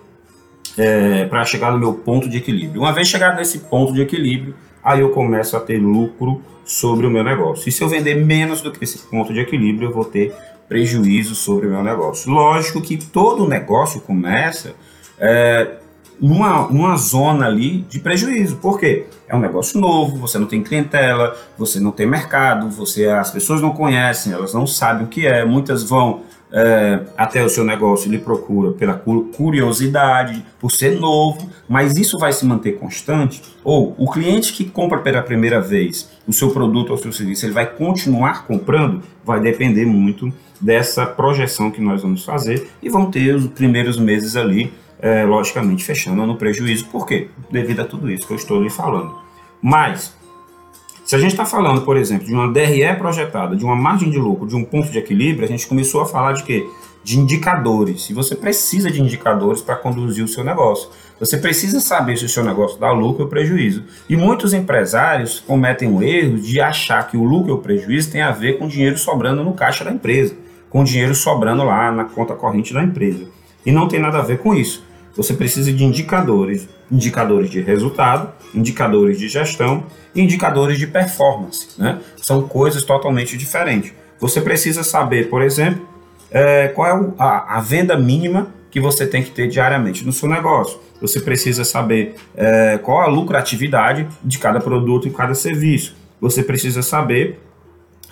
é, 0.76 1.26
para 1.26 1.44
chegar 1.44 1.70
no 1.72 1.78
meu 1.78 1.94
ponto 1.94 2.28
de 2.28 2.38
equilíbrio. 2.38 2.80
Uma 2.80 2.92
vez 2.92 3.08
chegado 3.08 3.36
nesse 3.36 3.58
ponto 3.60 3.92
de 3.92 4.00
equilíbrio, 4.00 4.54
aí 4.82 5.00
eu 5.00 5.10
começo 5.10 5.56
a 5.56 5.60
ter 5.60 5.78
lucro 5.78 6.40
sobre 6.64 7.06
o 7.06 7.10
meu 7.10 7.22
negócio. 7.22 7.68
E 7.68 7.72
se 7.72 7.82
eu 7.82 7.88
vender 7.88 8.14
menos 8.14 8.60
do 8.62 8.72
que 8.72 8.82
esse 8.82 8.98
ponto 8.98 9.32
de 9.32 9.40
equilíbrio, 9.40 9.88
eu 9.88 9.92
vou 9.92 10.04
ter 10.04 10.34
prejuízo 10.68 11.34
sobre 11.34 11.66
o 11.66 11.70
meu 11.70 11.82
negócio. 11.82 12.30
Lógico 12.30 12.80
que 12.80 12.96
todo 12.96 13.46
negócio 13.46 14.00
começa 14.00 14.74
é, 15.18 15.76
numa, 16.20 16.68
numa 16.68 16.96
zona 16.96 17.46
ali 17.46 17.84
de 17.88 18.00
prejuízo. 18.00 18.56
Por 18.56 18.78
quê? 18.78 19.06
É 19.28 19.34
um 19.34 19.40
negócio 19.40 19.80
novo, 19.80 20.18
você 20.18 20.38
não 20.38 20.46
tem 20.46 20.62
clientela, 20.62 21.36
você 21.56 21.80
não 21.80 21.90
tem 21.90 22.06
mercado, 22.06 22.68
você 22.68 23.06
as 23.06 23.30
pessoas 23.30 23.60
não 23.60 23.70
conhecem, 23.70 24.32
elas 24.32 24.52
não 24.54 24.66
sabem 24.66 25.04
o 25.04 25.08
que 25.08 25.26
é, 25.26 25.44
muitas 25.44 25.82
vão 25.82 26.22
é, 26.52 27.00
até 27.16 27.42
o 27.42 27.48
seu 27.48 27.64
negócio 27.64 28.10
lhe 28.10 28.18
procura 28.18 28.72
pela 28.72 28.94
curiosidade, 28.94 30.44
por 30.60 30.70
ser 30.70 31.00
novo, 31.00 31.48
mas 31.66 31.96
isso 31.96 32.18
vai 32.18 32.32
se 32.32 32.44
manter 32.44 32.72
constante? 32.72 33.42
Ou 33.64 33.94
o 33.96 34.10
cliente 34.10 34.52
que 34.52 34.64
compra 34.64 34.98
pela 34.98 35.22
primeira 35.22 35.60
vez 35.60 36.10
o 36.26 36.32
seu 36.32 36.50
produto 36.50 36.90
ou 36.90 36.96
o 36.96 36.98
seu 36.98 37.12
serviço, 37.12 37.46
ele 37.46 37.54
vai 37.54 37.66
continuar 37.66 38.46
comprando? 38.46 39.02
Vai 39.24 39.40
depender 39.40 39.86
muito 39.86 40.32
dessa 40.60 41.06
projeção 41.06 41.70
que 41.70 41.80
nós 41.80 42.02
vamos 42.02 42.24
fazer 42.24 42.68
e 42.82 42.88
vão 42.88 43.10
ter 43.10 43.34
os 43.34 43.46
primeiros 43.48 43.98
meses 43.98 44.36
ali, 44.36 44.72
é, 45.02 45.24
logicamente, 45.24 45.84
fechando 45.84 46.24
no 46.24 46.36
prejuízo. 46.36 46.86
Por 46.86 47.06
quê? 47.06 47.28
Devido 47.50 47.80
a 47.80 47.84
tudo 47.84 48.10
isso 48.10 48.26
que 48.26 48.32
eu 48.32 48.36
estou 48.36 48.62
lhe 48.62 48.70
falando. 48.70 49.14
Mas 49.60 50.14
Se 51.04 51.16
a 51.16 51.18
gente 51.18 51.32
está 51.32 51.44
falando, 51.44 51.82
por 51.82 51.96
exemplo, 51.96 52.26
de 52.26 52.32
uma 52.32 52.50
DRE 52.50 52.94
projetada, 52.96 53.56
de 53.56 53.64
uma 53.64 53.74
margem 53.74 54.08
de 54.08 54.18
lucro, 54.18 54.46
de 54.46 54.54
um 54.54 54.64
ponto 54.64 54.88
de 54.88 54.98
equilíbrio, 54.98 55.44
a 55.44 55.48
gente 55.48 55.66
começou 55.66 56.00
a 56.00 56.06
falar 56.06 56.32
de 56.32 56.44
quê? 56.44 56.66
De 57.02 57.18
indicadores. 57.18 58.08
E 58.08 58.14
você 58.14 58.36
precisa 58.36 58.90
de 58.90 59.02
indicadores 59.02 59.60
para 59.60 59.74
conduzir 59.74 60.24
o 60.24 60.28
seu 60.28 60.44
negócio. 60.44 60.88
Você 61.18 61.36
precisa 61.36 61.80
saber 61.80 62.16
se 62.16 62.24
o 62.24 62.28
seu 62.28 62.44
negócio 62.44 62.78
dá 62.78 62.92
lucro 62.92 63.24
ou 63.24 63.28
prejuízo. 63.28 63.82
E 64.08 64.16
muitos 64.16 64.54
empresários 64.54 65.40
cometem 65.40 65.92
o 65.92 66.02
erro 66.02 66.38
de 66.38 66.60
achar 66.60 67.06
que 67.08 67.16
o 67.16 67.24
lucro 67.24 67.52
ou 67.52 67.58
prejuízo 67.58 68.10
tem 68.10 68.22
a 68.22 68.30
ver 68.30 68.58
com 68.58 68.68
dinheiro 68.68 68.96
sobrando 68.96 69.42
no 69.42 69.52
caixa 69.52 69.84
da 69.84 69.90
empresa, 69.90 70.36
com 70.70 70.84
dinheiro 70.84 71.14
sobrando 71.14 71.64
lá 71.64 71.90
na 71.90 72.04
conta 72.04 72.34
corrente 72.34 72.72
da 72.72 72.82
empresa. 72.82 73.26
E 73.66 73.72
não 73.72 73.88
tem 73.88 74.00
nada 74.00 74.18
a 74.18 74.22
ver 74.22 74.38
com 74.38 74.54
isso. 74.54 74.84
Você 75.16 75.34
precisa 75.34 75.72
de 75.72 75.84
indicadores, 75.84 76.68
indicadores 76.90 77.50
de 77.50 77.60
resultado, 77.60 78.32
indicadores 78.54 79.18
de 79.18 79.28
gestão 79.28 79.84
e 80.14 80.20
indicadores 80.20 80.78
de 80.78 80.86
performance. 80.86 81.68
Né? 81.78 82.00
São 82.16 82.42
coisas 82.42 82.84
totalmente 82.84 83.36
diferentes. 83.36 83.92
Você 84.18 84.40
precisa 84.40 84.82
saber, 84.82 85.28
por 85.28 85.42
exemplo, 85.42 85.86
é, 86.30 86.68
qual 86.68 86.88
é 86.88 87.12
a, 87.18 87.58
a, 87.58 87.60
venda 87.60 87.96
mínima 87.96 88.48
que 88.70 88.80
você 88.80 89.06
tem 89.06 89.22
que 89.22 89.30
ter 89.30 89.48
diariamente 89.48 90.04
no 90.04 90.12
seu 90.12 90.28
negócio. 90.28 90.78
Você 91.00 91.20
precisa 91.20 91.64
saber 91.64 92.14
é, 92.34 92.78
qual 92.78 93.02
a 93.02 93.06
lucratividade 93.06 94.08
de 94.24 94.38
cada 94.38 94.60
produto 94.60 95.06
e 95.06 95.10
cada 95.10 95.34
serviço. 95.34 95.94
Você 96.20 96.42
precisa 96.42 96.82
saber 96.82 97.38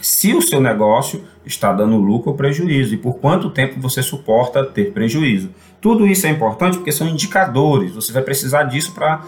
se 0.01 0.35
o 0.35 0.43
seu 0.43 0.61
negócio 0.61 1.25
está 1.45 1.73
dando 1.73 1.97
lucro 1.97 2.31
ou 2.31 2.37
prejuízo 2.37 2.95
e 2.95 2.97
por 2.97 3.15
quanto 3.15 3.51
tempo 3.51 3.81
você 3.81 4.03
suporta 4.03 4.65
ter 4.65 4.93
prejuízo. 4.93 5.51
Tudo 5.81 6.07
isso 6.07 6.27
é 6.27 6.31
importante 6.31 6.77
porque 6.77 6.93
são 6.93 7.09
indicadores. 7.09 7.95
Você 7.95 8.13
vai 8.13 8.23
precisar 8.23 8.65
disso 8.65 8.93
para 8.93 9.25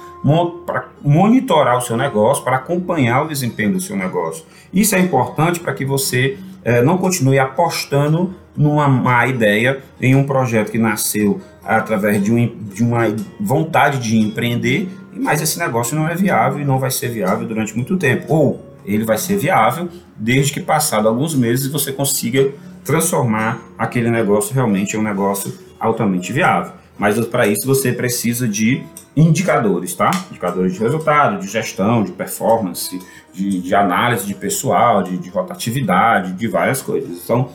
monitorar 1.02 1.78
o 1.78 1.80
seu 1.80 1.96
negócio, 1.96 2.44
para 2.44 2.56
acompanhar 2.56 3.22
o 3.22 3.28
desempenho 3.28 3.72
do 3.72 3.80
seu 3.80 3.96
negócio. 3.96 4.44
Isso 4.72 4.94
é 4.94 4.98
importante 4.98 5.60
para 5.60 5.72
que 5.72 5.84
você 5.84 6.38
é, 6.62 6.82
não 6.82 6.98
continue 6.98 7.38
apostando 7.38 8.34
numa 8.54 8.86
má 8.86 9.26
ideia, 9.26 9.82
em 10.00 10.14
um 10.14 10.24
projeto 10.24 10.70
que 10.70 10.78
nasceu 10.78 11.40
através 11.64 12.22
de, 12.22 12.32
um, 12.32 12.46
de 12.46 12.82
uma 12.82 13.04
vontade 13.40 13.98
de 13.98 14.18
empreender, 14.18 14.88
mas 15.12 15.40
esse 15.40 15.58
negócio 15.58 15.96
não 15.96 16.06
é 16.06 16.14
viável 16.14 16.60
e 16.60 16.64
não 16.64 16.78
vai 16.78 16.90
ser 16.90 17.08
viável 17.08 17.46
durante 17.46 17.74
muito 17.74 17.96
tempo. 17.96 18.26
Ou 18.28 18.71
ele 18.84 19.04
vai 19.04 19.18
ser 19.18 19.36
viável 19.36 19.88
desde 20.16 20.52
que 20.52 20.60
passado 20.60 21.08
alguns 21.08 21.34
meses 21.34 21.70
você 21.70 21.92
consiga 21.92 22.52
transformar 22.84 23.60
aquele 23.78 24.10
negócio 24.10 24.54
realmente 24.54 24.96
em 24.96 25.00
um 25.00 25.02
negócio 25.02 25.52
altamente 25.78 26.32
viável. 26.32 26.72
Mas 26.98 27.18
para 27.26 27.46
isso 27.46 27.66
você 27.66 27.92
precisa 27.92 28.46
de 28.46 28.82
indicadores, 29.16 29.94
tá? 29.94 30.10
Indicadores 30.30 30.74
de 30.74 30.80
resultado, 30.80 31.40
de 31.40 31.48
gestão, 31.48 32.02
de 32.02 32.12
performance, 32.12 33.00
de, 33.32 33.60
de 33.60 33.74
análise 33.74 34.26
de 34.26 34.34
pessoal, 34.34 35.02
de, 35.02 35.16
de 35.16 35.28
rotatividade, 35.30 36.32
de 36.32 36.48
várias 36.48 36.82
coisas. 36.82 37.10
Então, 37.24 37.50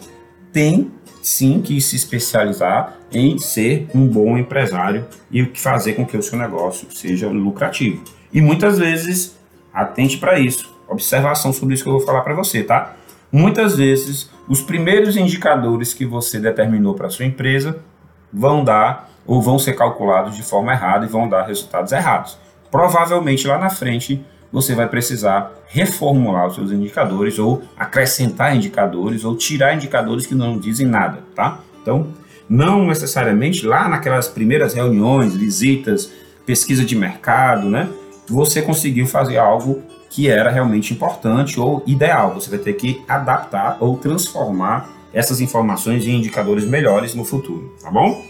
tem 0.52 0.92
sim 1.22 1.62
que 1.62 1.80
se 1.82 1.96
especializar 1.96 2.98
em 3.12 3.38
ser 3.38 3.88
um 3.94 4.08
bom 4.08 4.38
empresário 4.38 5.06
e 5.32 5.46
fazer 5.46 5.94
com 5.94 6.06
que 6.06 6.18
o 6.18 6.24
seu 6.24 6.38
negócio 6.38 6.88
seja 6.92 7.28
lucrativo. 7.28 8.04
E 8.34 8.42
muitas 8.42 8.78
vezes, 8.78 9.38
atente 9.74 10.18
para 10.18 10.40
isso 10.40 10.77
observação 10.88 11.52
sobre 11.54 11.76
isso 11.76 11.84
que 11.84 11.90
eu 11.90 11.98
vou 11.98 12.06
falar 12.06 12.22
para 12.22 12.34
você, 12.34 12.64
tá? 12.64 12.96
Muitas 13.32 13.76
vezes, 13.76 14.30
os 14.48 14.62
primeiros 14.62 15.18
indicadores 15.18 15.94
que 15.94 16.06
você 16.06 16.40
determinou 16.40 16.94
para 16.94 17.10
sua 17.10 17.26
empresa 17.26 17.80
vão 18.32 18.64
dar 18.64 19.10
ou 19.26 19.42
vão 19.42 19.60
ser 19.60 19.74
calculados 19.74 20.36
de 20.36 20.44
forma 20.44 20.72
errada 20.72 21.06
e 21.06 21.10
vão 21.10 21.28
dar 21.28 21.46
resultados 21.46 21.92
errados. 21.92 22.38
Provavelmente 22.72 23.48
lá 23.48 23.58
na 23.58 23.70
frente 23.70 24.26
você 24.52 24.74
vai 24.74 24.88
precisar 24.88 25.52
reformular 25.68 26.48
os 26.48 26.56
seus 26.56 26.72
indicadores 26.72 27.38
ou 27.38 27.62
acrescentar 27.78 28.56
indicadores 28.56 29.26
ou 29.26 29.36
tirar 29.36 29.76
indicadores 29.76 30.26
que 30.26 30.34
não 30.34 30.58
dizem 30.58 30.88
nada, 30.88 31.20
tá? 31.36 31.60
Então, 31.82 32.08
não 32.50 32.86
necessariamente 32.86 33.66
lá 33.66 33.90
naquelas 33.90 34.30
primeiras 34.30 34.74
reuniões, 34.74 35.36
visitas, 35.36 36.10
pesquisa 36.46 36.86
de 36.86 36.96
mercado, 36.96 37.70
né? 37.70 37.90
Você 38.30 38.62
conseguiu 38.62 39.06
fazer 39.06 39.38
algo 39.38 39.84
que 40.10 40.30
era 40.30 40.50
realmente 40.50 40.94
importante 40.94 41.60
ou 41.60 41.84
ideal. 41.86 42.34
Você 42.34 42.50
vai 42.50 42.60
ter 42.60 42.74
que 42.74 43.04
adaptar 43.08 43.78
ou 43.80 43.98
transformar 43.98 44.90
essas 45.14 45.42
informações 45.42 46.06
em 46.06 46.16
indicadores 46.16 46.66
melhores 46.66 47.14
no 47.16 47.26
futuro, 47.26 47.76
tá 47.82 47.90
bom? 47.90 48.24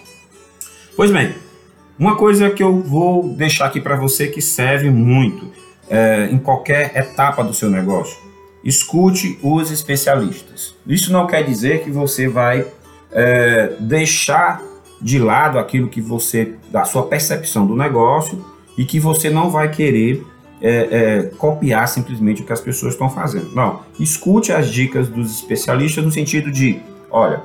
Pois 0.96 1.12
bem, 1.12 1.36
uma 2.00 2.16
coisa 2.16 2.50
que 2.50 2.62
eu 2.62 2.82
vou 2.82 3.30
deixar 3.30 3.66
aqui 3.66 3.82
para 3.82 3.96
você 3.96 4.28
que 4.28 4.42
serve 4.42 4.90
muito 4.90 5.52
é, 5.90 6.30
em 6.32 6.38
qualquer 6.38 6.96
etapa 6.96 7.44
do 7.44 7.54
seu 7.54 7.70
negócio: 7.70 8.18
escute 8.64 9.40
os 9.42 9.72
especialistas. 9.72 10.76
Isso 10.86 11.12
não 11.12 11.28
quer 11.28 11.44
dizer 11.44 11.84
que 11.84 11.92
você 11.92 12.28
vai 12.28 12.66
é, 13.12 13.74
deixar 13.80 14.62
de 15.02 15.20
lado 15.20 15.60
aquilo 15.60 15.88
que 15.88 16.02
você, 16.02 16.54
da 16.72 16.84
sua 16.84 17.08
percepção 17.08 17.66
do 17.66 17.76
negócio 17.76 18.44
e 18.78 18.86
que 18.86 19.00
você 19.00 19.30
não 19.30 19.50
vai 19.50 19.70
querer 19.70 20.24
é, 20.62 20.70
é, 20.70 21.24
copiar 21.38 21.88
simplesmente 21.88 22.42
o 22.42 22.46
que 22.46 22.54
as 22.54 22.62
pessoas 22.62 22.94
estão 22.94 23.10
fazendo. 23.10 23.54
Não, 23.54 23.82
escute 24.00 24.52
as 24.52 24.70
dicas 24.70 25.08
dos 25.08 25.32
especialistas 25.32 26.04
no 26.04 26.12
sentido 26.12 26.52
de, 26.52 26.80
olha, 27.10 27.42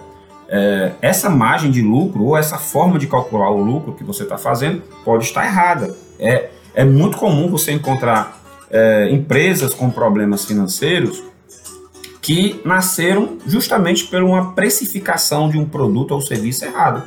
é, 0.48 0.92
essa 1.00 1.30
margem 1.30 1.70
de 1.70 1.82
lucro 1.82 2.24
ou 2.24 2.36
essa 2.36 2.58
forma 2.58 2.98
de 2.98 3.06
calcular 3.06 3.50
o 3.50 3.62
lucro 3.62 3.94
que 3.94 4.04
você 4.04 4.22
está 4.22 4.36
fazendo 4.36 4.82
pode 5.04 5.24
estar 5.24 5.44
errada. 5.44 5.96
É, 6.18 6.50
é 6.74 6.84
muito 6.84 7.16
comum 7.16 7.48
você 7.48 7.72
encontrar 7.72 8.40
é, 8.70 9.10
empresas 9.10 9.74
com 9.74 9.90
problemas 9.90 10.44
financeiros 10.44 11.22
que 12.20 12.60
nasceram 12.64 13.38
justamente 13.46 14.04
por 14.06 14.22
uma 14.22 14.52
precificação 14.52 15.50
de 15.50 15.58
um 15.58 15.64
produto 15.64 16.12
ou 16.12 16.20
serviço 16.20 16.64
errado. 16.64 17.02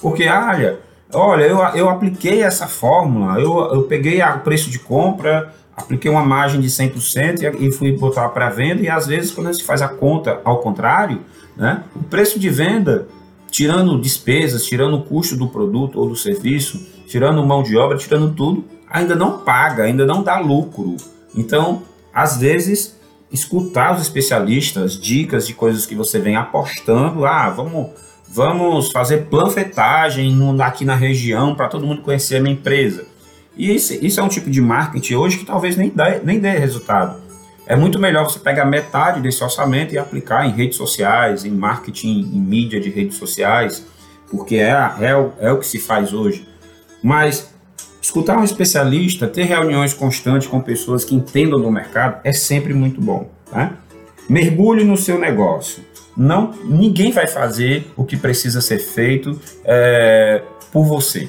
Porque, 0.00 0.28
olha, 0.28 0.78
Olha, 1.12 1.44
eu, 1.44 1.58
eu 1.74 1.88
apliquei 1.88 2.42
essa 2.42 2.66
fórmula, 2.66 3.40
eu, 3.40 3.58
eu 3.72 3.82
peguei 3.84 4.20
o 4.22 4.40
preço 4.40 4.70
de 4.70 4.78
compra, 4.78 5.54
apliquei 5.74 6.10
uma 6.10 6.22
margem 6.22 6.60
de 6.60 6.68
100% 6.68 7.42
e, 7.42 7.66
e 7.66 7.72
fui 7.72 7.92
botar 7.92 8.28
para 8.28 8.50
venda, 8.50 8.82
e 8.82 8.88
às 8.88 9.06
vezes 9.06 9.30
quando 9.30 9.52
se 9.54 9.64
faz 9.64 9.80
a 9.80 9.88
conta 9.88 10.40
ao 10.44 10.58
contrário, 10.58 11.20
né, 11.56 11.82
o 11.96 12.02
preço 12.04 12.38
de 12.38 12.50
venda, 12.50 13.08
tirando 13.50 13.98
despesas, 13.98 14.66
tirando 14.66 14.96
o 14.98 15.02
custo 15.02 15.34
do 15.34 15.48
produto 15.48 15.98
ou 15.98 16.08
do 16.08 16.16
serviço, 16.16 16.86
tirando 17.06 17.44
mão 17.44 17.62
de 17.62 17.76
obra, 17.76 17.96
tirando 17.96 18.34
tudo, 18.34 18.64
ainda 18.90 19.16
não 19.16 19.38
paga, 19.38 19.84
ainda 19.84 20.04
não 20.04 20.22
dá 20.22 20.38
lucro. 20.38 20.96
Então, 21.34 21.82
às 22.12 22.36
vezes, 22.36 22.98
escutar 23.32 23.94
os 23.94 24.02
especialistas, 24.02 24.98
dicas 24.98 25.46
de 25.46 25.54
coisas 25.54 25.86
que 25.86 25.94
você 25.94 26.18
vem 26.18 26.36
apostando, 26.36 27.24
ah, 27.24 27.48
vamos 27.48 27.90
vamos 28.30 28.90
fazer 28.90 29.26
planfetagem 29.26 30.36
aqui 30.60 30.84
na 30.84 30.94
região 30.94 31.54
para 31.54 31.68
todo 31.68 31.86
mundo 31.86 32.02
conhecer 32.02 32.36
a 32.36 32.40
minha 32.40 32.54
empresa. 32.54 33.06
E 33.56 33.74
isso, 33.74 33.92
isso 34.04 34.20
é 34.20 34.22
um 34.22 34.28
tipo 34.28 34.48
de 34.50 34.60
marketing 34.60 35.14
hoje 35.14 35.38
que 35.38 35.44
talvez 35.44 35.76
nem 35.76 35.88
dê, 35.88 36.20
nem 36.22 36.38
dê 36.38 36.50
resultado. 36.50 37.20
É 37.66 37.76
muito 37.76 37.98
melhor 37.98 38.24
você 38.24 38.38
pegar 38.38 38.64
metade 38.64 39.20
desse 39.20 39.42
orçamento 39.42 39.92
e 39.92 39.98
aplicar 39.98 40.46
em 40.46 40.52
redes 40.52 40.76
sociais, 40.76 41.44
em 41.44 41.50
marketing, 41.50 42.20
em 42.32 42.40
mídia 42.40 42.80
de 42.80 42.88
redes 42.88 43.18
sociais, 43.18 43.84
porque 44.30 44.56
é, 44.56 44.70
é, 44.70 45.30
é 45.40 45.52
o 45.52 45.58
que 45.58 45.66
se 45.66 45.78
faz 45.78 46.12
hoje. 46.12 46.48
Mas 47.02 47.52
escutar 48.00 48.38
um 48.38 48.44
especialista, 48.44 49.26
ter 49.26 49.44
reuniões 49.44 49.92
constantes 49.92 50.48
com 50.48 50.60
pessoas 50.60 51.04
que 51.04 51.14
entendam 51.14 51.60
do 51.60 51.70
mercado 51.70 52.20
é 52.24 52.32
sempre 52.32 52.72
muito 52.72 53.00
bom. 53.00 53.30
Tá? 53.50 53.72
Mergulhe 54.28 54.84
no 54.84 54.96
seu 54.96 55.18
negócio 55.18 55.82
não, 56.18 56.52
ninguém 56.64 57.12
vai 57.12 57.28
fazer 57.28 57.92
o 57.96 58.04
que 58.04 58.16
precisa 58.16 58.60
ser 58.60 58.80
feito 58.80 59.40
é, 59.64 60.42
por 60.72 60.84
você. 60.84 61.28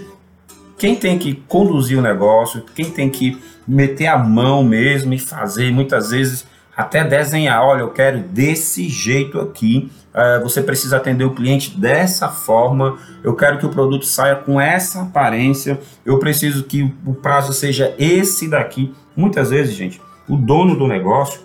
Quem 0.80 0.96
tem 0.96 1.20
que 1.20 1.36
conduzir 1.48 1.96
o 2.00 2.02
negócio, 2.02 2.64
quem 2.74 2.90
tem 2.90 3.08
que 3.08 3.38
meter 3.68 4.08
a 4.08 4.18
mão 4.18 4.64
mesmo 4.64 5.14
e 5.14 5.20
fazer, 5.20 5.72
muitas 5.72 6.10
vezes 6.10 6.48
até 6.76 7.04
desenhar, 7.04 7.62
olha, 7.64 7.82
eu 7.82 7.92
quero 7.92 8.20
desse 8.20 8.90
jeito 8.90 9.40
aqui, 9.40 9.92
é, 10.12 10.40
você 10.40 10.64
precisa 10.64 10.98
atender 10.98 11.26
o 11.26 11.36
cliente 11.36 11.78
dessa 11.78 12.30
forma, 12.30 12.98
eu 13.24 13.36
quero 13.36 13.60
que 13.60 13.66
o 13.68 13.70
produto 13.70 14.06
saia 14.06 14.38
com 14.38 14.60
essa 14.60 15.04
aparência, 15.04 15.80
eu 16.04 16.18
preciso 16.18 16.64
que 16.64 16.92
o 17.06 17.14
prazo 17.14 17.54
seja 17.54 17.94
esse 18.00 18.48
daqui. 18.48 18.92
Muitas 19.16 19.52
vezes, 19.52 19.76
gente, 19.76 20.02
o 20.28 20.36
dono 20.36 20.76
do 20.76 20.88
negócio, 20.88 21.42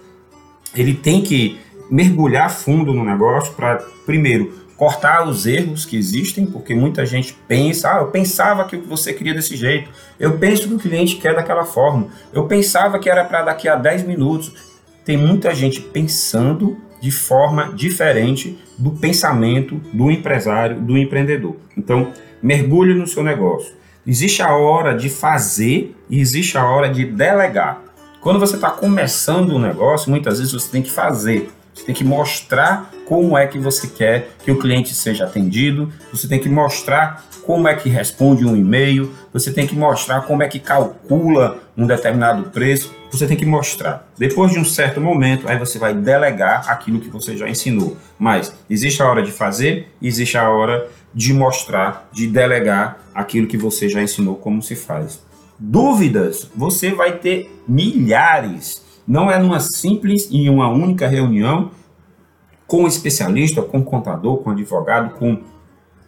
ele 0.74 0.94
tem 0.94 1.20
que 1.20 1.58
mergulhar 1.90 2.50
fundo 2.50 2.92
no 2.92 3.04
negócio 3.04 3.52
para, 3.54 3.76
primeiro, 4.06 4.52
cortar 4.76 5.26
os 5.26 5.46
erros 5.46 5.84
que 5.84 5.96
existem, 5.96 6.46
porque 6.46 6.74
muita 6.74 7.06
gente 7.06 7.36
pensa, 7.46 7.94
ah, 7.94 7.98
eu 8.00 8.08
pensava 8.08 8.64
que 8.64 8.76
você 8.76 9.12
queria 9.12 9.34
desse 9.34 9.56
jeito, 9.56 9.90
eu 10.18 10.36
penso 10.36 10.68
que 10.68 10.74
o 10.74 10.78
cliente 10.78 11.16
quer 11.16 11.34
daquela 11.34 11.64
forma, 11.64 12.08
eu 12.32 12.46
pensava 12.46 12.98
que 12.98 13.08
era 13.08 13.24
para 13.24 13.42
daqui 13.42 13.68
a 13.68 13.76
10 13.76 14.04
minutos. 14.04 14.74
Tem 15.04 15.16
muita 15.16 15.54
gente 15.54 15.80
pensando 15.80 16.78
de 17.00 17.10
forma 17.10 17.72
diferente 17.74 18.58
do 18.78 18.92
pensamento 18.92 19.76
do 19.92 20.10
empresário, 20.10 20.80
do 20.80 20.96
empreendedor. 20.96 21.56
Então, 21.76 22.12
mergulhe 22.42 22.94
no 22.94 23.06
seu 23.06 23.22
negócio. 23.22 23.74
Existe 24.06 24.42
a 24.42 24.56
hora 24.56 24.94
de 24.94 25.08
fazer 25.08 25.94
e 26.08 26.20
existe 26.20 26.56
a 26.56 26.66
hora 26.66 26.88
de 26.88 27.04
delegar. 27.04 27.82
Quando 28.20 28.40
você 28.40 28.54
está 28.54 28.70
começando 28.70 29.54
um 29.54 29.58
negócio, 29.58 30.10
muitas 30.10 30.38
vezes 30.38 30.52
você 30.52 30.70
tem 30.70 30.82
que 30.82 30.90
fazer. 30.90 31.50
Você 31.74 31.84
tem 31.84 31.94
que 31.94 32.04
mostrar 32.04 32.90
como 33.04 33.36
é 33.36 33.46
que 33.46 33.58
você 33.58 33.88
quer 33.88 34.30
que 34.44 34.50
o 34.50 34.58
cliente 34.58 34.94
seja 34.94 35.24
atendido, 35.24 35.92
você 36.12 36.28
tem 36.28 36.38
que 36.38 36.48
mostrar 36.48 37.24
como 37.44 37.68
é 37.68 37.74
que 37.74 37.88
responde 37.88 38.46
um 38.46 38.56
e-mail, 38.56 39.12
você 39.32 39.52
tem 39.52 39.66
que 39.66 39.74
mostrar 39.74 40.22
como 40.22 40.42
é 40.42 40.48
que 40.48 40.58
calcula 40.58 41.58
um 41.76 41.86
determinado 41.86 42.44
preço, 42.50 42.94
você 43.10 43.26
tem 43.26 43.36
que 43.36 43.44
mostrar. 43.44 44.08
Depois 44.16 44.52
de 44.52 44.58
um 44.58 44.64
certo 44.64 45.00
momento, 45.00 45.48
aí 45.48 45.58
você 45.58 45.78
vai 45.78 45.92
delegar 45.92 46.70
aquilo 46.70 47.00
que 47.00 47.10
você 47.10 47.36
já 47.36 47.48
ensinou. 47.48 47.96
Mas 48.18 48.54
existe 48.70 49.02
a 49.02 49.06
hora 49.06 49.22
de 49.22 49.30
fazer, 49.30 49.92
existe 50.00 50.38
a 50.38 50.48
hora 50.48 50.88
de 51.12 51.34
mostrar, 51.34 52.08
de 52.12 52.26
delegar 52.26 52.98
aquilo 53.14 53.46
que 53.46 53.56
você 53.56 53.88
já 53.88 54.02
ensinou 54.02 54.36
como 54.36 54.62
se 54.62 54.74
faz. 54.74 55.22
Dúvidas, 55.58 56.50
você 56.56 56.92
vai 56.92 57.18
ter 57.18 57.54
milhares 57.68 58.82
não 59.06 59.30
é 59.30 59.38
numa 59.38 59.60
simples 59.60 60.28
e 60.30 60.48
uma 60.48 60.68
única 60.68 61.06
reunião 61.06 61.70
com 62.66 62.84
o 62.84 62.88
especialista, 62.88 63.62
com 63.62 63.78
o 63.78 63.84
contador, 63.84 64.38
com 64.38 64.50
o 64.50 64.52
advogado, 64.52 65.14
com 65.18 65.42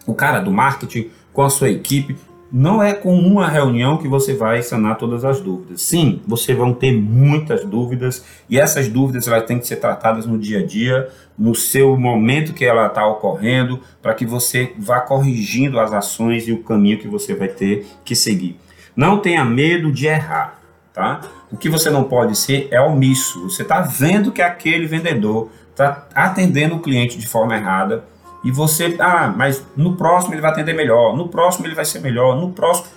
o 0.06 0.14
cara 0.14 0.40
do 0.40 0.50
marketing, 0.50 1.10
com 1.32 1.42
a 1.42 1.50
sua 1.50 1.68
equipe. 1.68 2.16
Não 2.50 2.82
é 2.82 2.94
com 2.94 3.14
uma 3.18 3.48
reunião 3.48 3.98
que 3.98 4.08
você 4.08 4.32
vai 4.32 4.62
sanar 4.62 4.96
todas 4.96 5.24
as 5.24 5.40
dúvidas. 5.40 5.82
Sim, 5.82 6.22
você 6.26 6.54
vão 6.54 6.72
ter 6.72 6.92
muitas 6.92 7.64
dúvidas 7.64 8.24
e 8.48 8.58
essas 8.58 8.88
dúvidas 8.88 9.26
elas 9.26 9.44
têm 9.44 9.58
que 9.58 9.66
ser 9.66 9.76
tratadas 9.76 10.24
no 10.26 10.38
dia 10.38 10.60
a 10.60 10.64
dia, 10.64 11.08
no 11.36 11.54
seu 11.54 11.96
momento 11.98 12.54
que 12.54 12.64
ela 12.64 12.86
está 12.86 13.06
ocorrendo, 13.06 13.80
para 14.00 14.14
que 14.14 14.24
você 14.24 14.72
vá 14.78 15.00
corrigindo 15.00 15.78
as 15.78 15.92
ações 15.92 16.48
e 16.48 16.52
o 16.52 16.62
caminho 16.62 16.98
que 16.98 17.08
você 17.08 17.34
vai 17.34 17.48
ter 17.48 17.84
que 18.04 18.14
seguir. 18.14 18.56
Não 18.94 19.18
tenha 19.18 19.44
medo 19.44 19.92
de 19.92 20.06
errar 20.06 20.65
tá? 20.96 21.20
O 21.52 21.58
que 21.58 21.68
você 21.68 21.90
não 21.90 22.04
pode 22.04 22.34
ser 22.36 22.68
é 22.70 22.80
omisso. 22.80 23.50
Você 23.50 23.60
está 23.60 23.82
vendo 23.82 24.32
que 24.32 24.40
aquele 24.40 24.86
vendedor 24.86 25.50
está 25.70 26.06
atendendo 26.14 26.76
o 26.76 26.80
cliente 26.80 27.18
de 27.18 27.26
forma 27.26 27.54
errada 27.54 28.04
e 28.42 28.50
você, 28.50 28.96
ah, 28.98 29.30
mas 29.36 29.62
no 29.76 29.94
próximo 29.94 30.32
ele 30.32 30.40
vai 30.40 30.52
atender 30.52 30.72
melhor, 30.72 31.14
no 31.14 31.28
próximo 31.28 31.66
ele 31.66 31.74
vai 31.74 31.84
ser 31.84 32.00
melhor, 32.00 32.40
no 32.40 32.50
próximo 32.50 32.88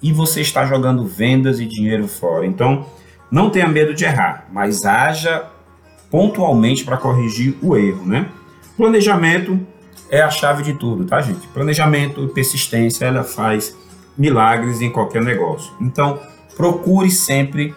e 0.00 0.12
você 0.12 0.40
está 0.40 0.64
jogando 0.64 1.04
vendas 1.04 1.58
e 1.58 1.66
dinheiro 1.66 2.06
fora. 2.06 2.46
Então, 2.46 2.86
não 3.28 3.50
tenha 3.50 3.66
medo 3.66 3.92
de 3.92 4.04
errar, 4.04 4.46
mas 4.52 4.84
haja 4.84 5.44
pontualmente 6.08 6.84
para 6.84 6.96
corrigir 6.96 7.56
o 7.60 7.76
erro, 7.76 8.06
né? 8.06 8.28
Planejamento 8.76 9.58
é 10.08 10.22
a 10.22 10.30
chave 10.30 10.62
de 10.62 10.74
tudo, 10.74 11.04
tá, 11.04 11.20
gente? 11.20 11.46
Planejamento, 11.48 12.28
persistência, 12.28 13.06
ela 13.06 13.24
faz 13.24 13.76
milagres 14.16 14.80
em 14.80 14.90
qualquer 14.90 15.22
negócio. 15.22 15.72
Então, 15.80 16.18
procure 16.56 17.10
sempre 17.10 17.74